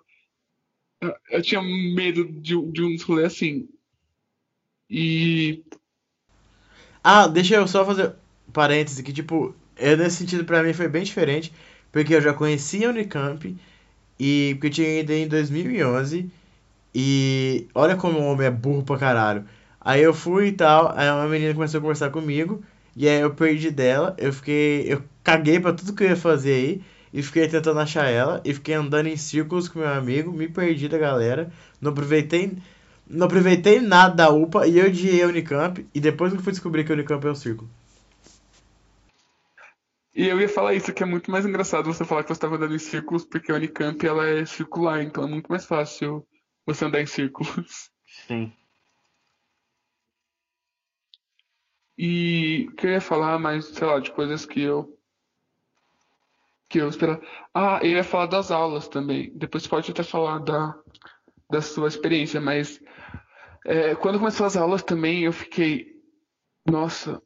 [1.00, 3.68] Eu, eu tinha medo de, de um rolê assim.
[4.88, 5.64] E.
[7.02, 8.14] Ah, deixa eu só fazer
[8.52, 11.52] parênteses que, tipo, é nesse sentido pra mim foi bem diferente,
[11.90, 13.56] porque eu já conhecia a Unicamp
[14.18, 16.30] e porque eu tinha ido em 2011
[16.94, 19.46] e olha como o homem é burro pra caralho.
[19.84, 22.62] Aí eu fui e tal, aí uma menina começou a conversar comigo,
[22.96, 24.84] e aí eu perdi dela, eu fiquei.
[24.92, 28.54] Eu caguei pra tudo que eu ia fazer aí, e fiquei tentando achar ela, e
[28.54, 32.56] fiquei andando em círculos com meu amigo, me perdi da galera, não aproveitei.
[33.06, 36.52] Não aproveitei nada da UPA e eu odiei a Unicamp, e depois que eu fui
[36.52, 37.68] descobrir que a Unicamp é um círculo.
[40.14, 42.56] E eu ia falar isso, que é muito mais engraçado você falar que você estava
[42.56, 46.24] andando em círculos, porque a Unicamp ela é circular, então é muito mais fácil
[46.64, 47.90] você andar em círculos.
[48.28, 48.52] Sim.
[51.96, 54.98] E o que eu ia falar mais, sei lá, de coisas que eu.
[56.68, 57.22] que eu esperava.
[57.55, 59.31] Ah, eu ia falar das aulas também.
[59.37, 60.74] Depois pode até falar da,
[61.50, 62.81] da sua experiência, mas.
[63.66, 65.92] é, quando começou as aulas também, eu fiquei.
[66.66, 67.20] Nossa,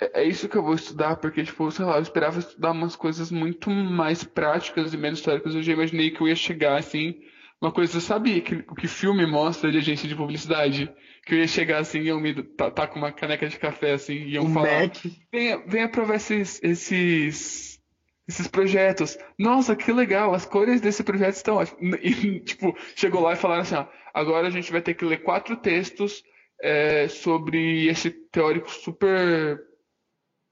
[0.00, 2.96] é, é isso que eu vou estudar, porque, tipo, sei lá, eu esperava estudar umas
[2.96, 5.54] coisas muito mais práticas e menos teóricas.
[5.54, 7.20] Eu já imaginei que eu ia chegar assim.
[7.60, 10.92] Uma coisa, sabe que, o que filme mostra de agência de publicidade?
[11.26, 13.92] Que eu ia chegar assim e eu me tá, tá com uma caneca de café
[13.92, 14.82] assim e iam O falar.
[14.82, 14.96] Mac.
[15.30, 17.80] Venha, venha provar esses, esses,
[18.26, 19.18] esses projetos.
[19.38, 22.00] Nossa, que legal, as cores desse projeto estão ótimas.
[22.00, 25.24] E, tipo, chegou lá e falaram assim, ó, agora a gente vai ter que ler
[25.24, 26.22] quatro textos
[26.60, 29.60] é, sobre esse teórico super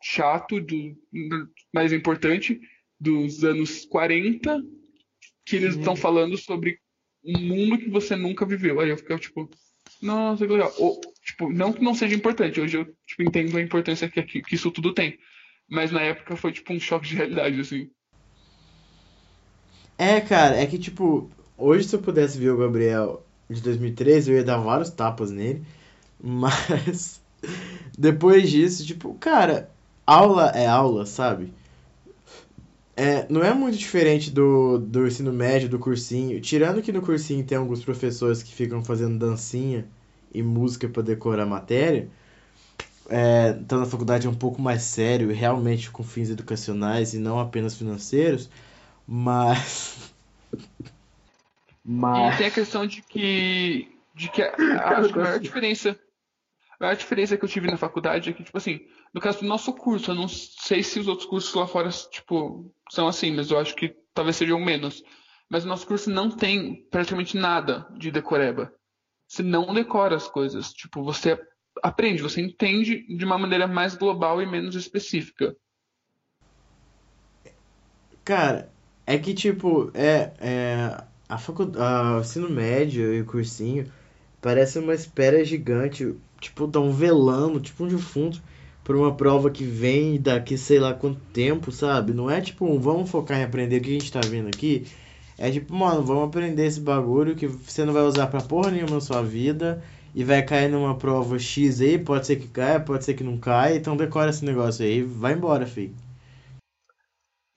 [0.03, 0.97] chato, do,
[1.73, 2.61] mais importante,
[3.01, 4.63] dos anos 40,
[5.47, 6.79] que eles estão falando sobre
[7.25, 8.81] um mundo que você nunca viveu.
[8.81, 9.49] Aí eu fiquei tipo,
[10.01, 10.73] nossa, que legal.
[10.79, 14.55] Ou, tipo, não que não seja importante, hoje eu tipo, entendo a importância que, que,
[14.55, 15.19] isso tudo tem.
[15.69, 17.91] Mas na época foi tipo um choque de realidade, assim.
[19.97, 24.37] É, cara, é que tipo, hoje se eu pudesse ver o Gabriel de 2013, eu
[24.39, 25.65] ia dar vários tapas nele,
[26.21, 27.23] mas
[27.97, 29.71] depois disso, tipo, cara,
[30.07, 31.53] aula é aula, sabe?
[32.97, 36.41] É, não é muito diferente do, do ensino médio, do cursinho.
[36.41, 39.87] Tirando que no cursinho tem alguns professores que ficam fazendo dancinha
[40.33, 42.09] e música pra decorar a matéria.
[43.09, 47.39] É, então na faculdade é um pouco mais sério, realmente com fins educacionais e não
[47.39, 48.49] apenas financeiros.
[49.07, 50.13] Mas.
[51.87, 52.39] E Mas.
[52.39, 55.91] tem a questão de que, de que acho que a maior diferença,
[56.81, 58.81] a maior diferença que eu tive na faculdade é que, tipo assim,
[59.13, 62.74] no caso do nosso curso, eu não sei se os outros cursos lá fora, tipo,
[62.91, 65.03] são assim, mas eu acho que talvez sejam menos.
[65.49, 68.73] Mas o nosso curso não tem praticamente nada de decoreba.
[69.29, 70.73] Você não decora as coisas.
[70.73, 71.39] Tipo, você
[71.83, 75.55] aprende, você entende de uma maneira mais global e menos específica.
[78.25, 78.73] Cara,
[79.07, 83.91] é que tipo, é, é a faculdade, o ensino médio e o cursinho
[84.41, 88.43] parece uma espera gigante, tipo, tão velando, tipo um defunto,
[88.85, 92.13] por uma prova que vem daqui sei lá quanto tempo, sabe?
[92.13, 94.87] Não é tipo, um, vamos focar em aprender o que a gente tá vendo aqui.
[95.37, 98.97] É tipo, mano, vamos aprender esse bagulho que você não vai usar pra porra nenhuma
[98.97, 99.83] na sua vida
[100.15, 103.37] e vai cair numa prova X aí, pode ser que caia, pode ser que não
[103.37, 105.95] caia, então decora esse negócio aí, vai embora, filho.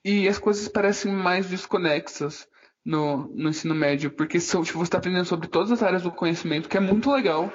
[0.04, 2.48] E as coisas parecem mais desconexas
[2.84, 6.70] no, no ensino médio, porque tipo, você está aprendendo sobre todas as áreas do conhecimento,
[6.70, 7.52] que é muito legal,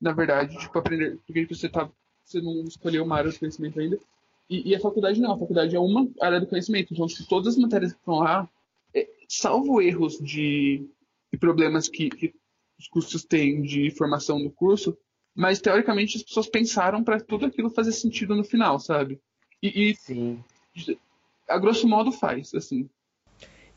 [0.00, 1.88] na verdade, tipo, aprender, porque você tá,
[2.30, 3.98] você não escolheu uma área do conhecimento ainda.
[4.48, 7.54] E, e a faculdade não, a faculdade é uma área do conhecimento, então se todas
[7.54, 8.48] as matérias que estão lá,
[8.94, 10.88] é, salvo erros de,
[11.32, 12.34] de problemas que, que
[12.78, 14.96] os cursos têm de formação no curso,
[15.34, 19.20] mas teoricamente as pessoas pensaram para tudo aquilo fazer sentido no final, sabe?
[19.62, 20.42] E, Sim.
[20.74, 20.98] e
[21.48, 22.88] a grosso modo faz, assim.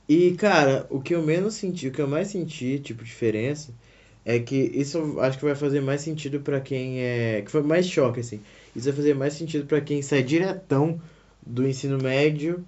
[0.07, 3.73] E, cara, o que eu menos senti, o que eu mais senti, tipo, diferença,
[4.25, 7.41] é que isso acho que vai fazer mais sentido pra quem é.
[7.41, 8.41] Que foi mais choque, assim.
[8.75, 10.99] Isso vai fazer mais sentido pra quem sai diretão
[11.45, 12.65] do ensino médio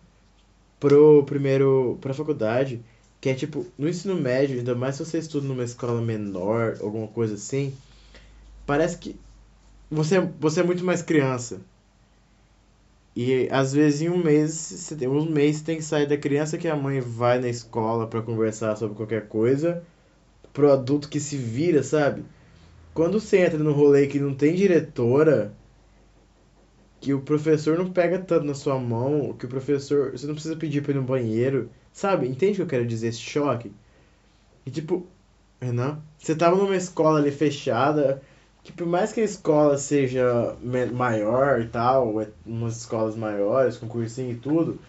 [0.80, 2.82] pro primeiro, pra faculdade,
[3.22, 7.08] que é tipo, no ensino médio, ainda mais se você estuda numa escola menor, alguma
[7.08, 7.74] coisa assim,
[8.66, 9.16] parece que
[9.90, 11.62] você, você é muito mais criança.
[13.16, 16.18] E às vezes em um mês, você tem, um mês você tem que sair da
[16.18, 19.82] criança que a mãe vai na escola para conversar sobre qualquer coisa,
[20.56, 22.24] pro adulto que se vira, sabe?
[22.94, 25.54] Quando você entra no rolê que não tem diretora,
[27.02, 30.56] que o professor não pega tanto na sua mão, que o professor, você não precisa
[30.56, 32.26] pedir para ir no banheiro, sabe?
[32.26, 33.70] Entende o que eu quero dizer esse choque?
[34.66, 35.06] E tipo,
[35.62, 38.22] Renan, você tava numa escola ali fechada,
[38.64, 40.56] que por mais que a escola seja
[40.94, 44.80] maior e tal, é umas escolas maiores, com cursinho e tudo,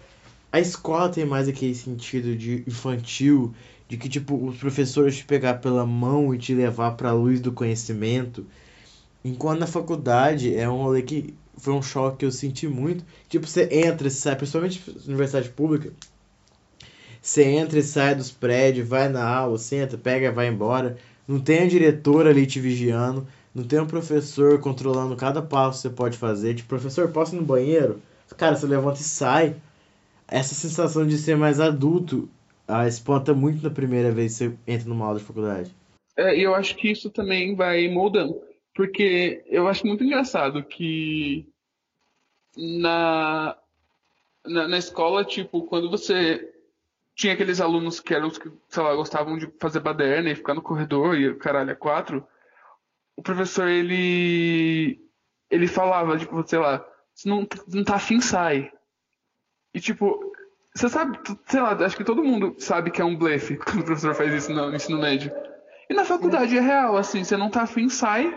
[0.52, 3.52] a escola tem mais aquele sentido de infantil,
[3.88, 7.40] de que tipo os professores te pegar pela mão e te levar para a luz
[7.40, 8.44] do conhecimento.
[9.24, 13.04] Enquanto na faculdade é um rolê que foi um choque que eu senti muito.
[13.28, 15.92] Tipo, você entra e sai, principalmente universidade pública,
[17.20, 20.96] você entra e sai dos prédios, vai na aula, senta, pega, vai embora.
[21.26, 23.26] Não tem a diretora ali te vigiando.
[23.52, 26.54] Não tem um professor controlando cada passo que você pode fazer.
[26.54, 28.00] Tipo, professor, posso ir no banheiro?
[28.36, 29.56] Cara, você levanta e sai.
[30.28, 32.28] Essa sensação de ser mais adulto
[32.66, 35.74] ah, espanta muito na primeira vez que você entra numa aula de faculdade.
[36.16, 38.40] É, e eu acho que isso também vai moldando.
[38.74, 41.48] Porque eu acho muito engraçado que
[42.56, 43.56] na,
[44.44, 46.52] na, na escola, tipo, quando você
[47.14, 50.54] tinha aqueles alunos que eram os que, sei lá, gostavam de fazer baderna e ficar
[50.54, 52.26] no corredor e caralho, é quatro
[53.16, 55.00] o professor, ele.
[55.50, 58.70] Ele falava, tipo, sei lá, se não, não tá afim, sai.
[59.72, 60.32] E, tipo,
[60.76, 63.84] você sabe, sei lá, acho que todo mundo sabe que é um blefe quando o
[63.84, 65.32] professor faz isso no ensino médio.
[65.88, 68.36] E na faculdade é real, assim, você não tá afim, sai.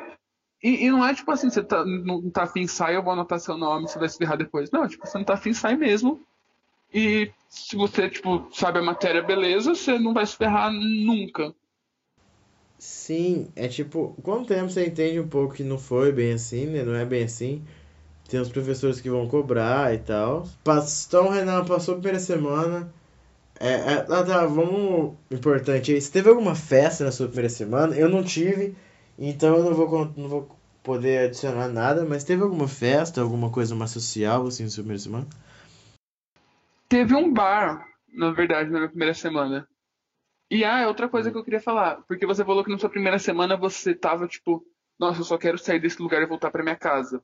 [0.64, 3.40] E, e não é tipo assim, você tá, não tá afim, sai, eu vou anotar
[3.40, 4.72] seu nome, você vai se ferrar depois.
[4.72, 6.22] Não, tipo, você não tá afim, sai mesmo.
[6.94, 11.54] E se você, tipo, sabe a matéria, beleza, você não vai se ferrar nunca.
[12.78, 16.66] Sim, é tipo, com o tempo você entende um pouco que não foi bem assim,
[16.66, 16.84] né?
[16.84, 17.64] Não é bem assim.
[18.30, 20.48] Tem os professores que vão cobrar e tal.
[21.08, 22.94] Então, Renan, passou a primeira semana.
[23.60, 25.16] É, é, ah, tá, vamos.
[25.32, 26.00] Importante.
[26.00, 27.96] Você teve alguma festa na sua primeira semana?
[27.96, 28.76] Eu não tive,
[29.18, 33.76] então eu não vou, não vou poder adicionar nada, mas teve alguma festa, alguma coisa
[33.76, 35.28] mais social assim na sua primeira semana?
[36.88, 39.68] Teve um bar, na verdade, na minha primeira semana.
[40.50, 42.90] E ah, é outra coisa que eu queria falar, porque você falou que na sua
[42.90, 44.66] primeira semana você tava tipo,
[44.98, 47.22] nossa, eu só quero sair desse lugar e voltar para minha casa.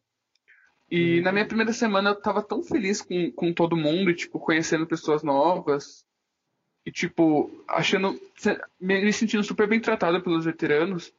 [0.89, 1.23] E uhum.
[1.23, 4.85] na minha primeira semana eu tava tão feliz com, com todo mundo e tipo conhecendo
[4.85, 6.05] pessoas novas
[6.85, 8.19] e tipo achando
[8.79, 11.11] me sentindo super bem tratado pelos veteranos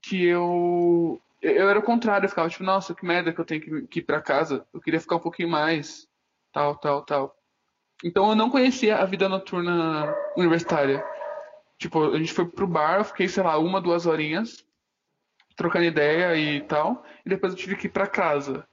[0.00, 3.60] que eu eu era o contrário, eu ficava tipo, nossa, que merda que eu tenho
[3.60, 4.66] que, que ir para casa.
[4.72, 6.08] Eu queria ficar um pouquinho mais,
[6.50, 7.36] tal, tal, tal.
[8.02, 11.04] Então eu não conhecia a vida noturna universitária.
[11.78, 14.64] Tipo, a gente foi pro bar, eu fiquei, sei lá, uma, duas horinhas,
[15.54, 18.66] trocando ideia e tal, e depois eu tive que ir pra casa,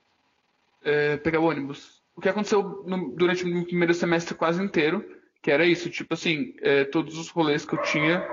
[0.83, 2.01] é, pegar o ônibus.
[2.15, 5.03] O que aconteceu no, durante o primeiro semestre quase inteiro,
[5.41, 8.25] que era isso, tipo assim, é, todos os rolês que eu tinha,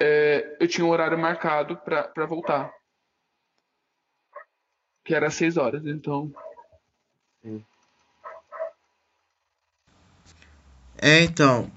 [0.00, 2.72] é, eu tinha um horário marcado pra voltar.
[5.04, 6.32] Que era seis horas, então.
[10.98, 11.70] É, então,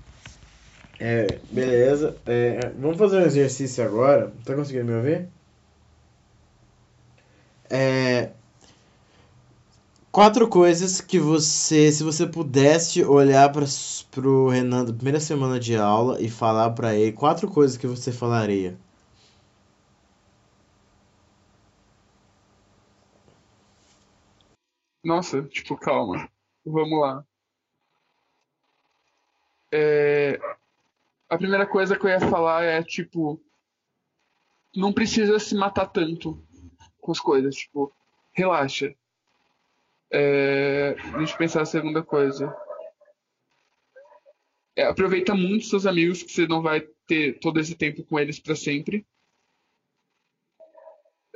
[1.00, 2.18] é, beleza.
[2.26, 4.34] É, vamos fazer um exercício agora.
[4.44, 5.30] Tá conseguindo me ouvir?
[7.70, 8.32] É,
[10.12, 13.66] quatro coisas que você, se você pudesse olhar para
[14.12, 18.12] pro Renan da primeira semana de aula e falar para ele quatro coisas que você
[18.12, 18.78] falaria.
[25.04, 26.30] Nossa, tipo, calma.
[26.66, 27.26] Vamos lá.
[29.72, 30.40] É,
[31.30, 33.40] a primeira coisa que eu ia falar é, tipo,
[34.76, 36.44] não precisa se matar tanto
[37.00, 37.94] com as coisas, tipo,
[38.34, 38.94] relaxa.
[40.12, 42.56] É, deixa eu pensar a segunda coisa.
[44.76, 48.40] É, aproveita muito seus amigos, que você não vai ter todo esse tempo com eles
[48.40, 49.06] para sempre.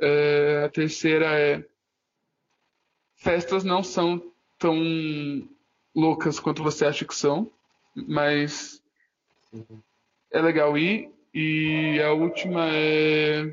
[0.00, 1.64] É, a terceira é
[3.16, 4.76] festas não são tão
[5.94, 7.50] loucas quanto você acha que são,
[7.94, 8.82] mas
[10.30, 11.10] é legal ir.
[11.32, 13.52] E a última é.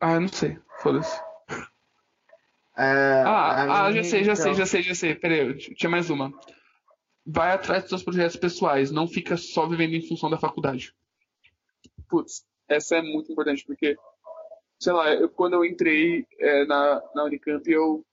[0.00, 0.58] Ah, não sei.
[0.80, 1.27] Foda-se.
[2.78, 4.44] É, ah, ah, já sei, já então...
[4.44, 5.14] sei, já sei, já sei.
[5.14, 6.32] Peraí, tinha mais uma.
[7.26, 10.94] Vai atrás dos seus projetos pessoais, não fica só vivendo em função da faculdade.
[12.08, 13.96] Putz, essa é muito importante, porque,
[14.78, 18.06] sei lá, eu, quando eu entrei é, na, na Unicamp, eu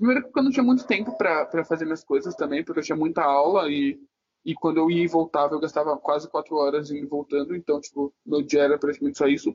[0.00, 2.96] Primeiro porque eu não tinha muito tempo para fazer minhas coisas também, porque eu tinha
[2.96, 4.00] muita aula e,
[4.42, 7.78] e quando eu ia e voltava eu gastava quase quatro horas indo e voltando, então,
[7.78, 9.54] tipo, meu dia era praticamente só isso.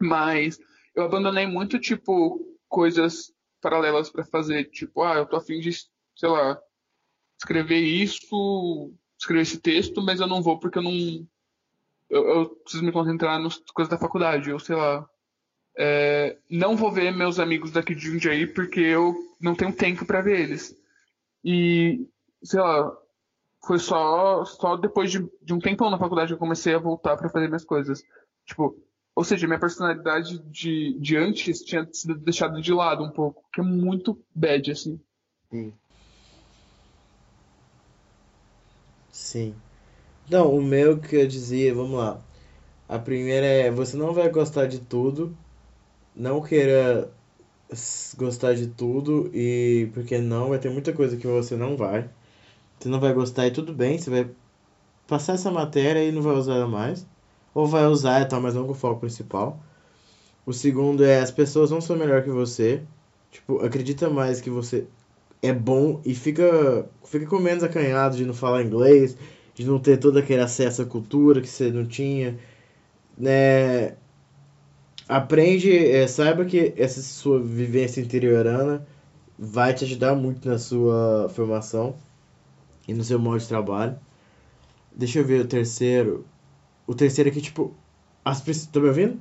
[0.00, 0.58] Mas
[0.94, 3.31] eu abandonei muito, tipo, coisas
[3.62, 4.64] paralelas para fazer.
[4.64, 6.60] Tipo, ah, eu tô afim de, sei lá,
[7.38, 11.26] escrever isso, escrever esse texto, mas eu não vou porque eu não.
[12.10, 14.50] Eu, eu preciso me concentrar nas coisas da faculdade.
[14.50, 15.08] Eu, sei lá.
[15.74, 20.20] É, não vou ver meus amigos daqui de Jundiaí porque eu não tenho tempo para
[20.20, 20.76] ver eles.
[21.42, 22.06] E,
[22.42, 22.94] sei lá,
[23.64, 27.16] foi só, só depois de, de um tempão na faculdade que eu comecei a voltar
[27.16, 28.02] para fazer minhas coisas.
[28.44, 28.76] Tipo,
[29.14, 33.60] ou seja, minha personalidade de, de antes tinha sido deixada de lado um pouco, que
[33.60, 34.98] é muito bad, assim.
[35.50, 35.72] Sim.
[39.10, 39.54] Sim.
[40.30, 42.18] O meu que eu dizia, vamos lá.
[42.88, 45.36] A primeira é, você não vai gostar de tudo,
[46.16, 47.10] não queira
[48.16, 52.08] gostar de tudo e porque não, vai ter muita coisa que você não vai.
[52.78, 54.30] Você não vai gostar e tudo bem, você vai
[55.06, 57.06] passar essa matéria e não vai usar mais
[57.54, 59.60] ou vai usar e tal, mas não com o foco principal.
[60.44, 62.82] O segundo é as pessoas não são melhor que você.
[63.30, 64.86] Tipo, acredita mais que você
[65.40, 69.16] é bom e fica, fica com menos acanhado de não falar inglês,
[69.54, 72.38] de não ter todo aquele acesso à cultura que você não tinha.
[73.16, 73.94] Né?
[75.08, 78.86] Aprende, é, saiba que essa sua vivência interiorana
[79.38, 81.94] vai te ajudar muito na sua formação
[82.86, 83.98] e no seu modo de trabalho.
[84.94, 86.24] Deixa eu ver o terceiro.
[86.86, 87.74] O terceiro é que, tipo,
[88.24, 89.20] as tá me ouvindo?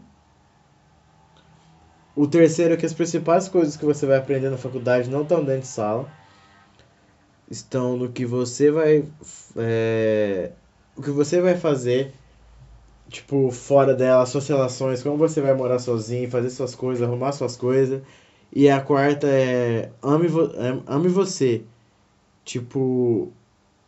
[2.16, 5.43] O terceiro é que as principais coisas que você vai aprender na faculdade não estão
[5.43, 6.12] dentro de sala.
[7.49, 9.05] Estão no que você vai.
[9.57, 10.51] É,
[10.95, 12.14] o que você vai fazer,
[13.09, 17.55] tipo, fora dela, suas relações, como você vai morar sozinho, fazer suas coisas, arrumar suas
[17.57, 18.01] coisas.
[18.53, 21.64] E a quarta é ame, vo, é, ame você.
[22.43, 23.32] Tipo,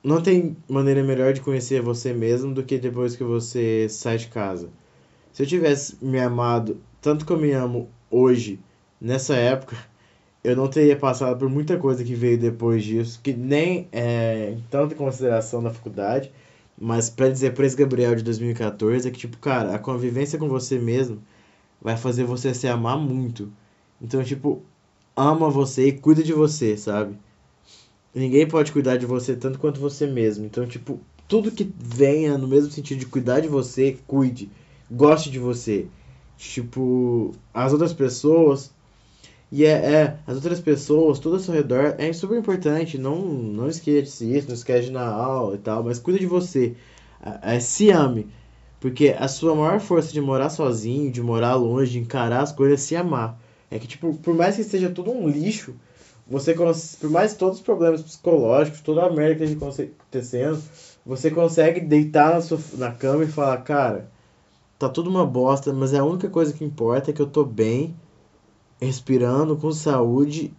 [0.03, 4.27] não tem maneira melhor de conhecer você mesmo do que depois que você sai de
[4.27, 4.69] casa.
[5.31, 8.59] Se eu tivesse me amado tanto como me amo hoje,
[8.99, 9.77] nessa época,
[10.43, 14.93] eu não teria passado por muita coisa que veio depois disso, que nem é tanto
[14.93, 16.31] em consideração na faculdade,
[16.77, 20.49] mas para dizer para esse Gabriel de 2014 é que, tipo, cara, a convivência com
[20.49, 21.21] você mesmo
[21.81, 23.51] vai fazer você se amar muito.
[24.01, 24.61] Então, tipo,
[25.15, 27.15] ama você e cuida de você, sabe?
[28.13, 30.45] Ninguém pode cuidar de você tanto quanto você mesmo.
[30.45, 34.49] Então, tipo, tudo que venha no mesmo sentido de cuidar de você, cuide.
[34.91, 35.87] Goste de você.
[36.37, 38.71] Tipo, as outras pessoas.
[39.51, 42.97] E é, é as outras pessoas, tudo ao seu redor é super importante.
[42.97, 46.75] Não, não esquece isso, não esquece na aula e tal, mas cuida de você.
[47.23, 48.27] É, é, se ame.
[48.79, 52.81] Porque a sua maior força de morar sozinho, de morar longe, de encarar as coisas
[52.81, 53.39] é se amar.
[53.71, 55.73] É que, tipo, por mais que seja tudo um lixo,
[56.27, 60.61] você por mais todos os problemas psicológicos, toda a merda que esteja acontecendo,
[61.05, 64.09] você consegue deitar na, sua, na cama e falar, cara,
[64.79, 67.43] tá tudo uma bosta, mas é a única coisa que importa é que eu tô
[67.43, 67.95] bem,
[68.81, 70.53] respirando, com saúde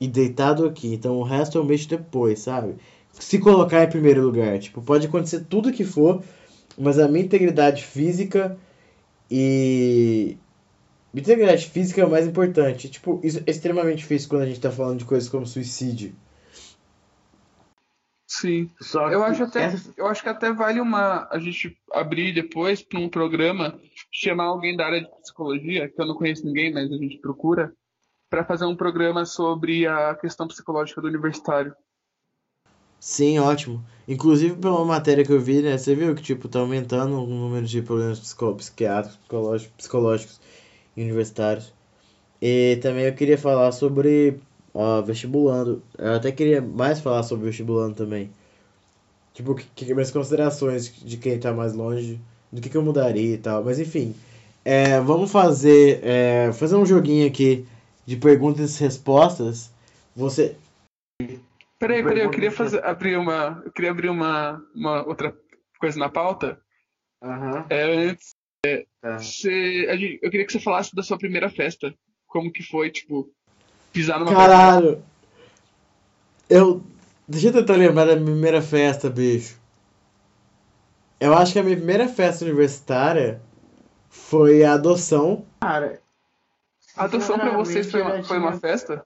[0.00, 0.92] e deitado aqui.
[0.92, 2.76] Então o resto eu mexo depois, sabe?
[3.12, 6.22] Se colocar em primeiro lugar, tipo, pode acontecer tudo que for,
[6.76, 8.58] mas a minha integridade física
[9.30, 10.36] e
[11.14, 12.90] Integridade física é o mais importante.
[12.90, 16.14] Tipo, isso é extremamente difícil quando a gente tá falando de coisas como suicídio.
[18.26, 18.68] Sim.
[18.80, 19.92] Só eu acho até, essa...
[19.96, 23.78] eu acho que até vale uma a gente abrir depois para um programa
[24.10, 27.72] chamar alguém da área de psicologia, que eu não conheço ninguém, mas a gente procura,
[28.28, 31.72] para fazer um programa sobre a questão psicológica do universitário.
[32.98, 33.84] Sim, ótimo.
[34.08, 37.66] Inclusive pela matéria que eu vi, né, você viu que tipo tá aumentando o número
[37.66, 40.40] de problemas psiquiátricos, psicológicos, psicológicos
[41.02, 41.72] universitários.
[42.40, 44.38] E também eu queria falar sobre
[44.74, 45.82] ó, vestibulando.
[45.96, 48.30] Eu até queria mais falar sobre vestibulando também.
[49.32, 52.20] Tipo, que, que minhas considerações de quem tá mais longe,
[52.52, 53.64] do que, que eu mudaria e tal.
[53.64, 54.14] Mas enfim,
[54.64, 57.66] é, vamos fazer, é, fazer um joguinho aqui
[58.06, 59.72] de perguntas e respostas.
[60.14, 60.56] Você.
[61.78, 63.62] Peraí, peraí, eu queria fazer, abrir uma.
[63.64, 65.36] Eu queria abrir uma, uma outra
[65.80, 66.60] coisa na pauta.
[67.22, 67.64] Uhum.
[67.68, 69.18] É, antes, é, tá.
[70.22, 71.94] Eu queria que você falasse da sua primeira festa.
[72.26, 73.30] Como que foi, tipo,
[73.92, 74.96] pisar numa Caralho!
[74.96, 75.04] Festa.
[76.48, 76.82] Eu.
[77.26, 79.58] Deixa eu tentar lembrar da minha primeira festa, bicho.
[81.18, 83.40] Eu acho que a minha primeira festa universitária
[84.10, 85.46] foi a adoção.
[85.60, 86.02] Cara.
[86.96, 89.04] A adoção pra vocês foi uma, foi uma festa?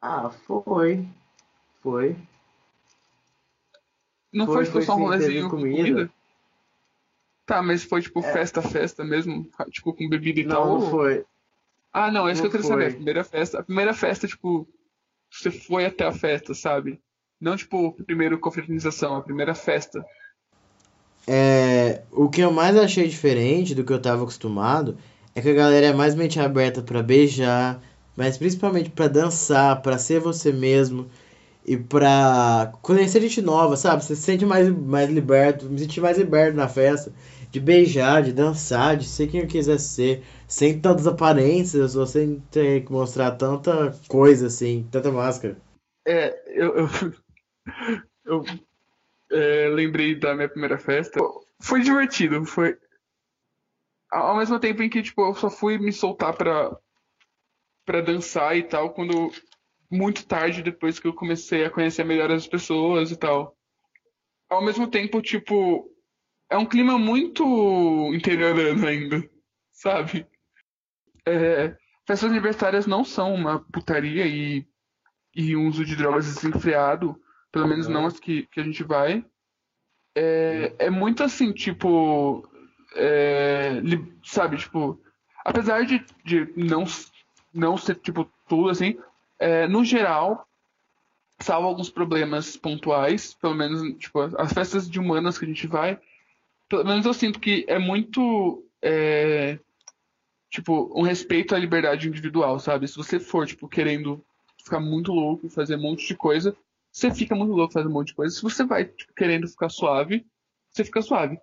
[0.00, 1.06] Ah, foi.
[1.82, 2.16] Foi.
[4.32, 5.82] Não foi, foi, tipo, só um rolezinho com comida?
[5.82, 6.10] comida?
[7.46, 8.32] Tá, mas foi tipo é.
[8.32, 9.48] festa, festa mesmo?
[9.70, 10.78] Tipo com bebida e não, tal?
[10.80, 11.24] Não, foi.
[11.92, 12.84] Ah, não, é isso que eu Não queria saber.
[12.84, 12.96] A foi.
[12.96, 14.66] primeira festa, a primeira festa, tipo,
[15.30, 16.98] você foi até a festa, sabe?
[17.40, 20.04] Não, tipo, primeiro confraternização, a primeira festa.
[21.26, 24.98] É, o que eu mais achei diferente do que eu tava acostumado
[25.34, 27.80] é que a galera é mais mente aberta pra beijar,
[28.16, 31.10] mas principalmente pra dançar, pra ser você mesmo
[31.64, 34.04] e pra conhecer gente nova, sabe?
[34.04, 37.12] Você se sente mais, mais liberto, me senti mais liberto na festa,
[37.50, 42.40] de beijar, de dançar, de ser quem eu quiser ser, sem tantas aparências ou sem
[42.50, 45.56] ter que mostrar tanta coisa assim, tanta máscara.
[46.06, 46.88] É, eu, eu,
[48.26, 48.44] eu
[49.30, 51.18] é, lembrei da minha primeira festa.
[51.60, 52.76] Foi divertido, foi.
[54.10, 56.76] Ao mesmo tempo em que, tipo, eu só fui me soltar pra,
[57.84, 59.30] pra dançar e tal, quando.
[59.94, 63.56] Muito tarde, depois que eu comecei a conhecer melhor as pessoas e tal.
[64.50, 65.88] Ao mesmo tempo, tipo.
[66.50, 67.44] É um clima muito
[68.12, 69.28] interiorano ainda,
[69.72, 70.26] sabe?
[71.24, 71.76] É,
[72.06, 74.66] festas universitárias não são uma putaria e,
[75.34, 77.16] e uso de drogas desenfreado,
[77.52, 79.24] pelo menos não as que, que a gente vai.
[80.16, 82.48] É, é muito assim, tipo.
[82.96, 83.80] é,
[84.24, 85.00] sabe, tipo.
[85.44, 86.84] Apesar de, de não,
[87.52, 88.98] não ser, tipo, tudo assim,
[89.44, 90.48] é, no geral,
[91.38, 96.00] salvo alguns problemas pontuais, pelo menos, tipo, as festas de humanas que a gente vai,
[96.66, 98.64] pelo menos eu sinto que é muito.
[98.80, 99.58] é,
[100.50, 102.88] tipo, um respeito à liberdade individual, sabe?
[102.88, 104.24] Se você for, tipo, querendo
[104.64, 106.56] ficar muito louco e fazer um monte de coisa,
[106.90, 108.34] você fica muito louco fazendo um monte de coisa.
[108.34, 110.24] Se você vai, tipo, querendo ficar suave,
[110.70, 111.38] você fica suave.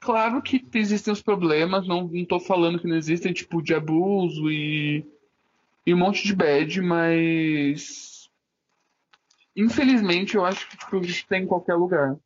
[0.00, 4.50] Claro que existem os problemas, não, não tô falando que não existem, tipo, de abuso
[4.50, 5.04] e,
[5.86, 8.28] e um monte de bad, mas.
[9.54, 12.16] Infelizmente, eu acho que tipo, isso tem em qualquer lugar.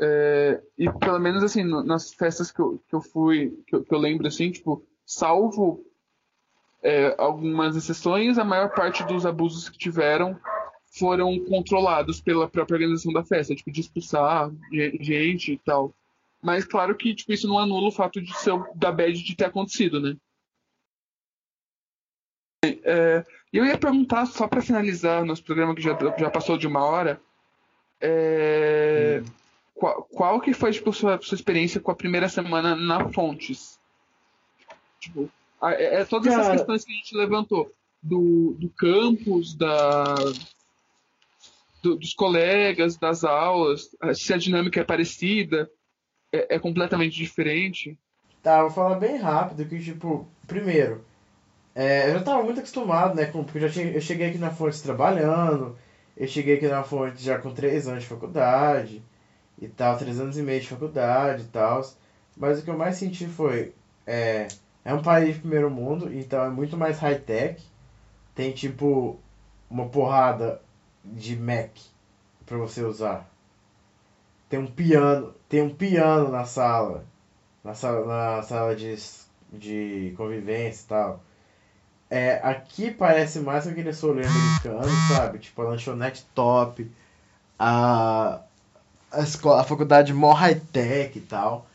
[0.00, 3.94] É, e pelo menos assim, nas festas que eu, que eu fui, que eu, que
[3.94, 5.84] eu lembro assim, tipo, salvo
[6.82, 10.40] é, algumas exceções, a maior parte dos abusos que tiveram
[10.98, 15.94] foram controlados pela própria organização da festa, tipo, de expulsar ge- gente e tal.
[16.42, 19.44] Mas claro que tipo, isso não anula o fato de ser da bad de ter
[19.44, 20.16] acontecido, né?
[22.62, 26.84] É, eu ia perguntar, só para finalizar nosso programa que já, já passou de uma
[26.84, 27.18] hora,
[28.00, 29.22] é,
[29.74, 33.78] qual, qual que foi tipo, sua, sua experiência com a primeira semana na Fontes?
[34.98, 35.30] Tipo,
[35.60, 36.56] a- é, é todas essas Cara.
[36.58, 40.14] questões que a gente levantou, do, do campus, da,
[41.82, 45.70] do- dos colegas, das aulas, se a dinâmica é parecida,
[46.30, 47.98] é, é completamente diferente.
[48.42, 51.04] Tá, vou falar bem rápido que, tipo, primeiro,
[51.74, 54.38] é, eu já tava muito acostumado, né, com, porque eu já tinha, eu cheguei aqui
[54.38, 55.76] na Fontes trabalhando,
[56.16, 59.02] eu cheguei aqui na Fontes já com três anos de faculdade
[59.58, 61.82] e tal, três anos e meio de faculdade e tal,
[62.36, 63.74] mas o que eu mais senti foi,
[64.06, 64.48] é,
[64.84, 67.62] é um país de primeiro mundo, então é muito mais high-tech,
[68.34, 69.18] tem, tipo,
[69.70, 70.60] uma porrada
[71.04, 71.70] de Mac
[72.46, 73.30] pra você usar,
[74.48, 77.06] tem um piano, tem um piano na sala,
[77.62, 78.96] na sala, na sala de,
[79.52, 81.22] de convivência e tal.
[82.10, 85.38] É, aqui parece mais aquele soleiro americano, sabe?
[85.38, 86.90] Tipo, a lanchonete top,
[87.56, 88.40] a,
[89.12, 91.66] a, escola, a faculdade mó high-tech e tal.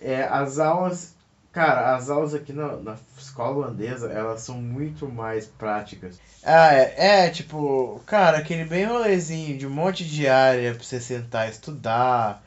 [0.00, 1.14] É, as aulas,
[1.52, 6.18] cara, as aulas aqui na, na escola holandesa, elas são muito mais práticas.
[6.42, 11.00] Ah, é, é, tipo, cara, aquele bem rolezinho de um monte de área pra você
[11.00, 12.42] sentar e estudar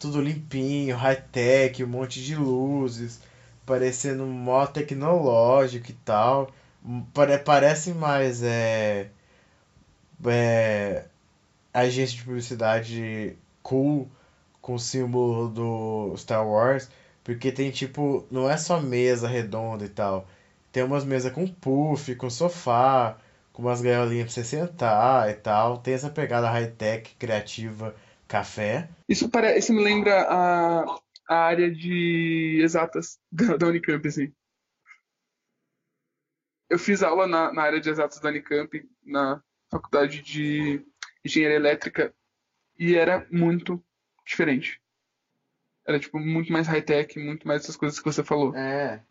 [0.00, 3.20] tudo limpinho, high-tech, um monte de luzes,
[3.64, 6.50] parecendo mó tecnológico e tal.
[7.14, 9.08] Pare, parece mais é,
[10.26, 11.04] é,
[11.72, 14.10] agência de publicidade cool
[14.60, 16.88] com o símbolo do Star Wars,
[17.24, 20.26] porque tem tipo, não é só mesa redonda e tal.
[20.72, 23.18] Tem umas mesas com puff, com sofá,
[23.52, 25.78] com umas gaiolinhas pra você sentar e tal.
[25.78, 27.94] Tem essa pegada high-tech, criativa,
[28.26, 28.88] café.
[29.08, 34.32] Isso, parece, isso me lembra a, a área de exatas da, da Unicamp, assim.
[36.72, 40.82] Eu fiz aula na, na área de exatas da Unicamp, na faculdade de
[41.22, 42.14] engenharia elétrica,
[42.78, 43.78] e era muito
[44.24, 44.80] diferente.
[45.86, 48.56] Era, tipo, muito mais high-tech, muito mais essas coisas que você falou.
[48.56, 49.02] É.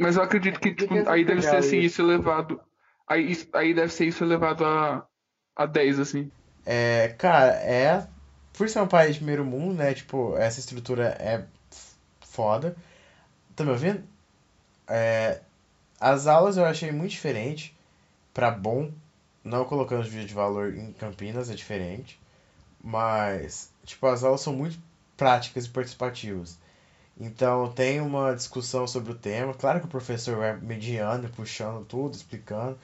[0.00, 2.00] Mas eu acredito que, tipo, Devia aí deve ser, assim, isso.
[2.00, 2.58] isso elevado...
[3.06, 5.06] Aí, aí deve ser isso elevado a,
[5.54, 6.32] a 10, assim.
[6.64, 8.08] É, cara, é.
[8.54, 9.92] Por ser um país de primeiro mundo, né?
[9.92, 11.46] Tipo, essa estrutura é
[12.22, 12.74] foda.
[13.54, 14.02] Tá me ouvindo?
[14.88, 15.42] É,
[16.02, 17.76] as aulas eu achei muito diferente.
[18.34, 18.90] Pra bom.
[19.44, 22.20] Não colocando juízo de valor em Campinas, é diferente.
[22.82, 24.78] Mas, tipo, as aulas são muito
[25.16, 26.58] práticas e participativas.
[27.18, 29.54] Então tem uma discussão sobre o tema.
[29.54, 32.78] Claro que o professor vai mediando, puxando tudo, explicando.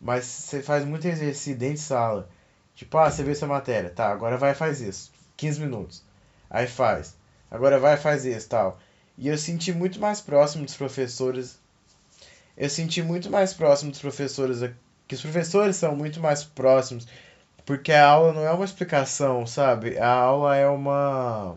[0.00, 2.28] Mas você faz muito exercício dentro de sala.
[2.74, 3.90] Tipo, ah, você viu essa matéria.
[3.90, 5.12] Tá, agora vai faz isso.
[5.36, 6.02] 15 minutos.
[6.48, 7.16] Aí faz.
[7.50, 8.78] Agora vai faz isso, tal.
[9.18, 11.59] E eu senti muito mais próximo dos professores.
[12.60, 14.58] Eu senti muito mais próximo dos professores.
[15.08, 17.08] Que os professores são muito mais próximos.
[17.64, 19.98] Porque a aula não é uma explicação, sabe?
[19.98, 21.56] A aula é uma.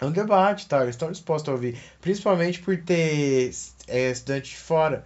[0.00, 0.82] É um debate, tá?
[0.82, 1.78] Eles estão dispostos a ouvir.
[2.00, 3.50] Principalmente por ter
[3.86, 5.04] é, estudante de fora.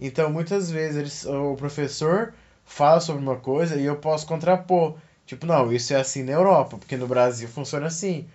[0.00, 2.34] Então, muitas vezes, eles, o professor
[2.64, 4.96] fala sobre uma coisa e eu posso contrapor.
[5.24, 8.28] Tipo, não, isso é assim na Europa, porque no Brasil funciona assim.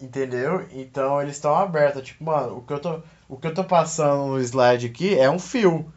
[0.00, 0.66] Entendeu?
[0.72, 2.02] Então eles estão abertos.
[2.02, 3.02] Tipo, mano, o que, eu tô,
[3.32, 5.90] o que eu tô passando no slide aqui é um fio.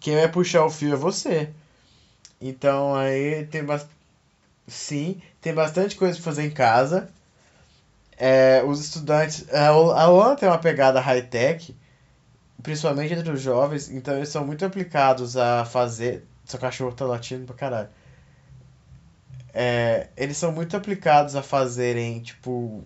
[0.00, 1.48] Quem vai puxar o fio é você.
[2.40, 3.94] Então aí tem bastante.
[4.66, 7.08] Sim, tem bastante coisa pra fazer em casa.
[8.16, 9.46] É, os estudantes.
[9.54, 11.72] A Holanda tem uma pegada high-tech,
[12.60, 16.26] principalmente entre os jovens, então eles são muito aplicados a fazer.
[16.44, 17.88] Seu cachorro tá latindo pra caralho.
[19.54, 22.82] É, eles são muito aplicados a fazerem, tipo,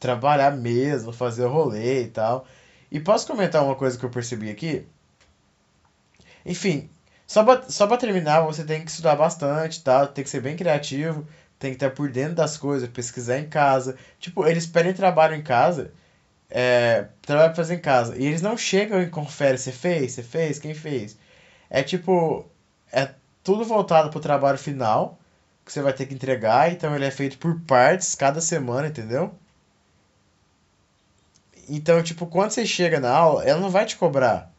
[0.00, 2.46] trabalhar mesmo, fazer rolê e tal.
[2.90, 4.86] E posso comentar uma coisa que eu percebi aqui?
[6.44, 6.88] Enfim,
[7.26, 10.06] só pra, só terminar, você tem que estudar bastante, tá?
[10.06, 11.26] Tem que ser bem criativo,
[11.58, 13.96] tem que estar por dentro das coisas, pesquisar em casa.
[14.18, 15.92] Tipo, eles pedem trabalho em casa,
[16.50, 18.16] é, trabalho pra fazer em casa.
[18.16, 21.18] E eles não chegam e conferem, você fez, você fez, quem fez.
[21.70, 22.46] É tipo,
[22.92, 23.12] é
[23.42, 25.18] tudo voltado pro trabalho final,
[25.64, 29.34] que você vai ter que entregar, então ele é feito por partes, cada semana, entendeu?
[31.68, 34.52] Então, tipo, quando você chega na aula, ela não vai te cobrar.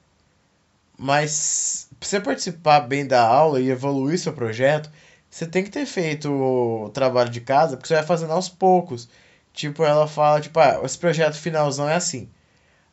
[0.97, 4.91] Mas pra você participar bem da aula e evoluir seu projeto,
[5.30, 9.10] você tem que ter feito o trabalho de casa, porque você vai fazendo aos poucos.
[9.53, 12.30] Tipo, ela fala, tipo, ah, esse projeto finalzão é assim.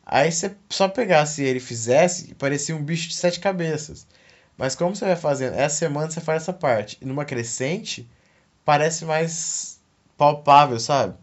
[0.05, 4.07] Aí você só pegasse ele fizesse, parecia um bicho de sete cabeças.
[4.57, 5.55] Mas como você vai fazendo?
[5.55, 6.97] Essa semana você faz essa parte.
[7.01, 8.09] E numa crescente,
[8.65, 9.79] parece mais
[10.17, 11.15] palpável, sabe?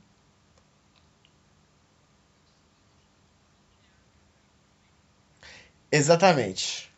[5.98, 6.90] Exatamente.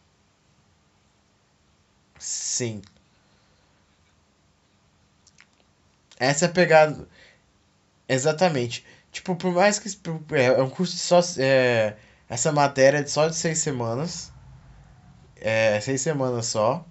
[2.19, 2.83] Sim.
[6.19, 7.09] Essa é a pegada.
[8.09, 8.85] Exatamente.
[9.13, 9.89] Tipo, por mais que
[10.35, 11.21] é, é um curso de só.
[11.39, 11.97] É,
[12.29, 14.33] essa matéria é só de seis semanas.
[15.41, 16.85] É, seis semanas só.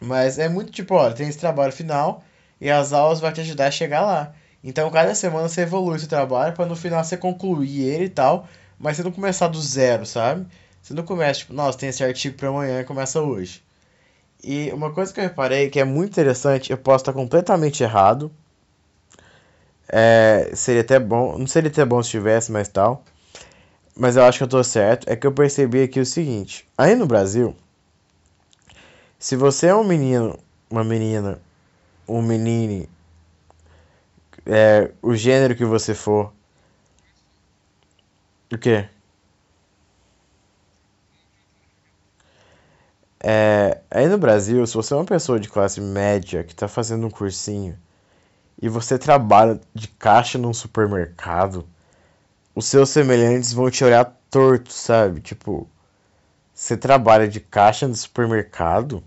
[0.00, 2.24] Mas é muito tipo, olha, tem esse trabalho final
[2.60, 4.34] e as aulas vão te ajudar a chegar lá.
[4.62, 8.48] Então, cada semana você evolui esse trabalho para no final você concluir ele e tal,
[8.78, 10.46] mas você não começar do zero, sabe?
[10.82, 13.62] Você não começa, tipo, nossa, tem esse artigo para amanhã e começa hoje.
[14.42, 18.30] E uma coisa que eu reparei que é muito interessante, eu posso estar completamente errado.
[19.88, 23.02] É, seria até bom, não seria até bom se tivesse, mas tal.
[23.96, 25.08] Mas eu acho que eu tô certo.
[25.10, 27.56] É que eu percebi aqui o seguinte: aí no Brasil,
[29.18, 30.38] se você é um menino,
[30.70, 31.40] uma menina,
[32.06, 32.88] um menino,
[34.46, 36.32] é, o gênero que você for.
[38.52, 38.88] O quê?
[43.30, 47.06] É, aí no Brasil, se você é uma pessoa de classe média que está fazendo
[47.06, 47.78] um cursinho
[48.60, 51.68] e você trabalha de caixa num supermercado,
[52.54, 55.20] os seus semelhantes vão te olhar torto, sabe?
[55.20, 55.68] Tipo,
[56.54, 59.04] você trabalha de caixa no supermercado,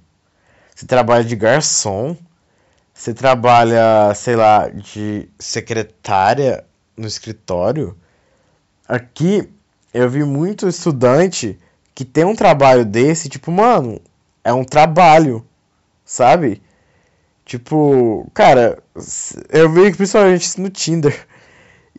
[0.76, 2.16] você trabalha de garçom,
[2.94, 6.64] você trabalha, sei lá, de secretária
[6.96, 7.98] no escritório.
[8.88, 9.50] Aqui
[9.92, 11.58] eu vi muito estudante
[11.96, 14.00] que tem um trabalho desse, tipo, mano,
[14.44, 15.46] é um trabalho,
[16.04, 16.62] sabe?
[17.46, 18.82] Tipo, cara,
[19.50, 21.28] eu vi principalmente no Tinder.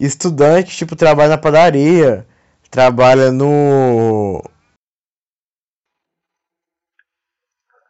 [0.01, 2.27] Estudante, tipo, trabalha na padaria,
[2.71, 4.43] trabalha no.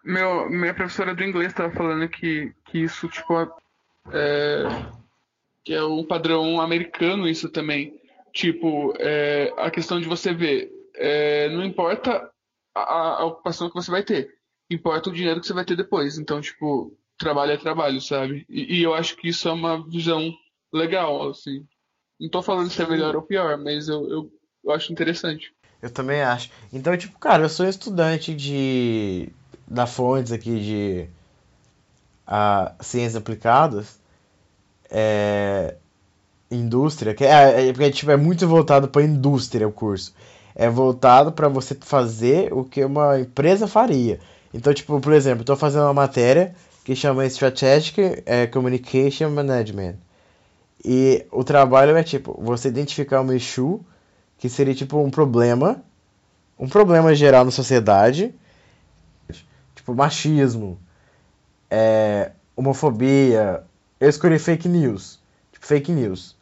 [0.04, 3.34] Meu, minha professora do inglês estava falando que, que isso, tipo,
[4.12, 4.64] é,
[5.64, 8.00] que é um padrão americano isso também.
[8.32, 12.30] Tipo, é, a questão de você ver é, não importa
[12.74, 14.34] a, a, ocupação que você vai ter,
[14.74, 16.18] importa o dinheiro que você vai ter depois.
[16.18, 18.44] Então, tipo, trabalho é trabalho, sabe?
[18.48, 20.32] E, e eu acho que isso é uma visão
[20.72, 21.64] legal, assim.
[22.20, 24.30] Não tô falando se é melhor ou pior, mas eu, eu,
[24.64, 25.52] eu acho interessante.
[25.80, 26.50] Eu também acho.
[26.72, 29.28] Então, tipo, cara, eu sou estudante de
[29.66, 31.08] da Fontes aqui de
[32.26, 33.98] a, Ciências Aplicadas,
[34.90, 35.76] é,
[36.50, 40.14] indústria, que é, é, porque tipo, é muito voltado para indústria o curso
[40.54, 44.20] é voltado para você fazer o que uma empresa faria.
[44.52, 49.96] Então, tipo, por exemplo, estou fazendo uma matéria que chama Strategic é, Communication Management.
[50.84, 53.80] E o trabalho é tipo, você identificar uma issue,
[54.38, 55.82] que seria tipo um problema,
[56.58, 58.34] um problema geral na sociedade,
[59.74, 60.78] tipo machismo,
[61.70, 63.62] é, homofobia.
[64.00, 65.20] Eu escolhi fake news,
[65.52, 66.36] tipo fake news.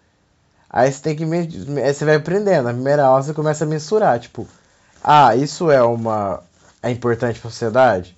[0.68, 2.64] Aí você tem que aí você vai aprendendo.
[2.64, 4.48] Na primeira aula você começa a mensurar, tipo,
[5.02, 6.42] ah, isso é uma
[6.82, 8.16] é importante para a sociedade.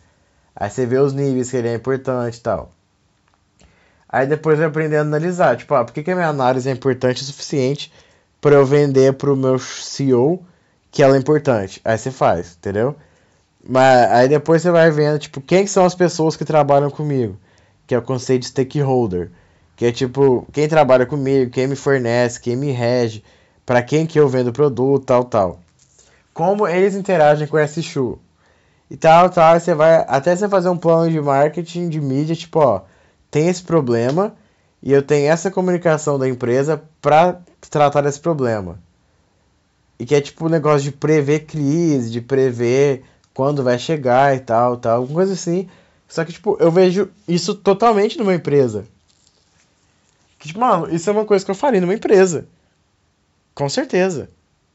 [0.55, 2.73] Aí você vê os níveis que ele é importante e tal.
[4.09, 6.73] Aí depois vai aprender a analisar, tipo, ah, por que, que a minha análise é
[6.73, 7.91] importante o suficiente
[8.41, 10.45] para eu vender pro meu CEO
[10.91, 11.81] que ela é importante?
[11.83, 12.95] Aí você faz, entendeu?
[13.67, 17.39] Mas aí depois você vai vendo, tipo, quem são as pessoas que trabalham comigo,
[17.87, 19.31] que é o conceito de stakeholder,
[19.77, 23.25] que é tipo, quem trabalha comigo, quem me fornece, quem me rege,
[23.65, 25.61] para quem que eu vendo o produto, tal, tal.
[26.35, 28.19] Como eles interagem com esse show.
[28.93, 32.59] E tal, tal, você vai até você fazer um plano de marketing, de mídia, tipo,
[32.59, 32.83] ó,
[33.31, 34.37] tem esse problema
[34.83, 37.41] e eu tenho essa comunicação da empresa para
[37.71, 38.79] tratar desse problema.
[39.99, 44.41] E que é tipo um negócio de prever crise, de prever quando vai chegar e
[44.41, 45.71] tal, tal, alguma coisa assim.
[46.07, 48.85] Só que, tipo, eu vejo isso totalmente numa empresa.
[50.39, 52.47] Que, tipo, mano, isso é uma coisa que eu faria numa empresa.
[53.55, 54.29] Com certeza.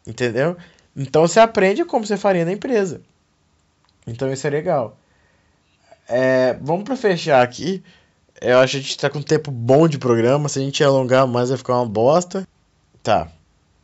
[0.08, 0.58] Entendeu?
[0.96, 3.00] Então você aprende como você faria na empresa.
[4.08, 4.98] Então isso é legal.
[6.08, 7.84] É, vamos para fechar aqui.
[8.40, 10.48] Eu acho que a gente tá com um tempo bom de programa.
[10.48, 12.48] Se a gente alongar mais, vai ficar uma bosta.
[13.04, 13.30] Tá.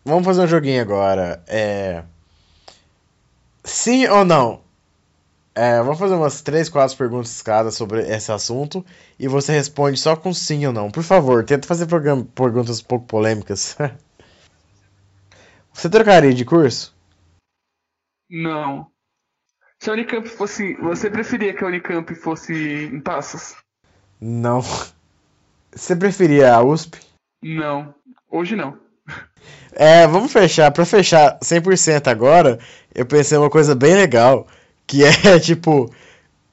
[0.06, 1.44] Vamos fazer um joguinho agora.
[1.48, 2.04] É.
[3.64, 4.62] Sim ou não?
[5.56, 8.84] É, vamos fazer umas 3, 4 perguntas cada sobre esse assunto
[9.20, 10.90] e você responde só com sim ou não.
[10.90, 13.78] Por favor, tenta fazer perguntas um pouco polêmicas.
[15.72, 16.96] você trocaria de curso?
[18.30, 18.93] Não.
[19.84, 20.76] Se a Unicamp fosse.
[20.76, 23.54] Você preferia que a Unicamp fosse em Passos?
[24.22, 24.64] Não.
[25.76, 27.02] Você preferia a USP?
[27.44, 27.94] Não.
[28.32, 28.78] Hoje não.
[29.74, 30.72] É, vamos fechar.
[30.72, 32.60] Pra fechar 100% agora,
[32.96, 34.48] eu pensei uma coisa bem legal.
[34.88, 35.94] Que é tipo.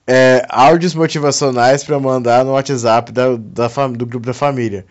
[0.08, 4.84] É, áudios motivacionais para mandar no WhatsApp da, da do grupo da família.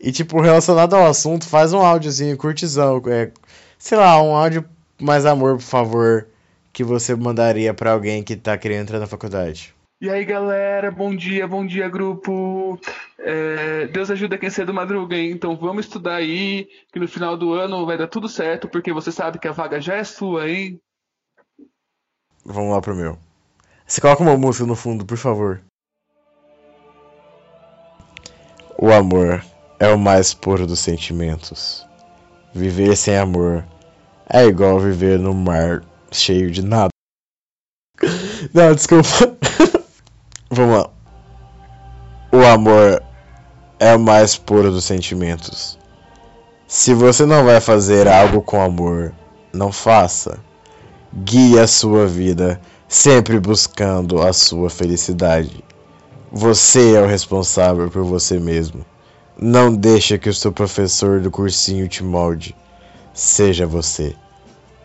[0.00, 3.02] E, tipo, relacionado ao assunto, faz um áudiozinho curtizão.
[3.08, 3.30] É,
[3.78, 4.64] sei lá, um áudio
[4.98, 6.28] mais amor, por favor,
[6.74, 9.72] que você mandaria para alguém que tá querendo entrar na faculdade.
[10.00, 12.78] E aí, galera, bom dia, bom dia, grupo.
[13.16, 15.30] É, Deus ajuda quem cedo madruga, hein?
[15.30, 19.12] Então vamos estudar aí, que no final do ano vai dar tudo certo, porque você
[19.12, 20.80] sabe que a vaga já é sua, hein?
[22.44, 23.16] Vamos lá pro meu.
[23.86, 25.62] Você coloca uma música no fundo, por favor.
[28.76, 29.44] O amor
[29.78, 31.86] é o mais puro dos sentimentos.
[32.52, 33.64] Viver sem amor
[34.28, 35.84] é igual viver no mar
[36.14, 36.88] cheio de nada.
[38.52, 39.08] Não, desculpa.
[40.50, 40.90] Vamos lá.
[42.32, 43.02] O amor
[43.78, 45.78] é o mais puro dos sentimentos.
[46.66, 49.14] Se você não vai fazer algo com amor,
[49.52, 50.38] não faça.
[51.12, 55.64] Guie a sua vida, sempre buscando a sua felicidade.
[56.32, 58.84] Você é o responsável por você mesmo.
[59.38, 62.56] Não deixe que o seu professor do cursinho te molde.
[63.12, 64.16] Seja você.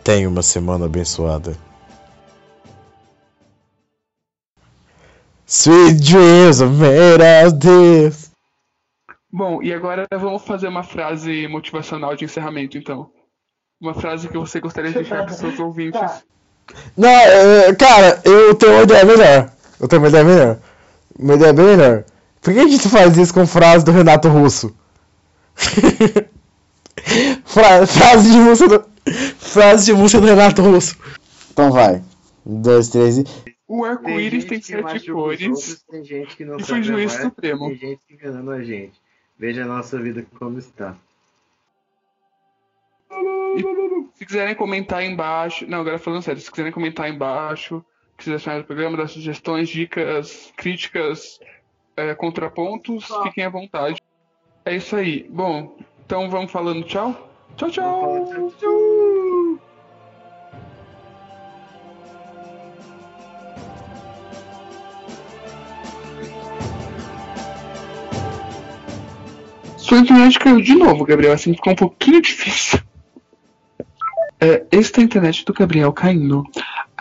[0.10, 1.56] Tenha uma semana abençoada.
[5.46, 8.32] Sweet dreams are made of this.
[9.32, 13.12] Bom, e agora vamos fazer uma frase motivacional de encerramento, então.
[13.80, 16.02] Uma frase que você gostaria de deixar para os seus ouvintes.
[16.98, 19.52] Não, é, cara, eu tenho uma ideia melhor.
[19.80, 20.58] Eu tenho uma ideia melhor.
[21.20, 22.04] Uma ideia bem melhor.
[22.42, 24.76] Por que a gente faz isso com frase do Renato Russo?
[27.46, 28.90] frase de música do...
[29.50, 30.96] Frase de música do Renato Russo.
[31.52, 32.04] Então vai.
[32.46, 33.24] Um, dois, três e.
[33.68, 35.42] O arco-íris tem, tem sete cores.
[35.42, 37.68] Outros, tem gente que não e foi juiz supremo.
[37.70, 38.94] Tem gente enganando a gente.
[39.38, 40.96] Veja a nossa vida como está.
[43.12, 45.66] E se quiserem comentar aí embaixo.
[45.68, 47.84] Não, agora falando sério, se quiserem comentar aí embaixo,
[48.18, 51.40] que vocês acharam do programa, dar sugestões, dicas, críticas,
[51.98, 54.00] é, contrapontos, fiquem à vontade.
[54.64, 55.28] É isso aí.
[55.30, 55.76] Bom,
[56.06, 57.30] então vamos falando tchau.
[57.56, 58.54] Tchau, tchau.
[58.60, 59.29] tchau.
[69.90, 71.34] Sua internet caiu de novo, Gabriel.
[71.34, 72.80] Assim ficou um pouquinho difícil.
[74.40, 76.44] É, esta a internet do Gabriel caindo.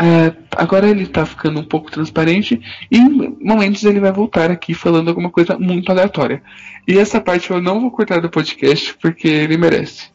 [0.00, 2.60] É, agora ele tá ficando um pouco transparente
[2.90, 6.42] e em momentos ele vai voltar aqui falando alguma coisa muito aleatória.
[6.86, 10.08] E essa parte eu não vou cortar do podcast porque ele merece.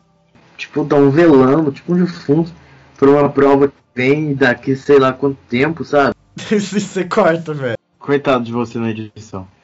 [0.57, 2.51] Tipo, dá um velando, tipo um defunto,
[2.97, 6.15] por uma prova que vem daqui sei lá quanto tempo, sabe?
[6.35, 7.77] Você corta, velho.
[7.99, 9.47] Coitado de você na edição.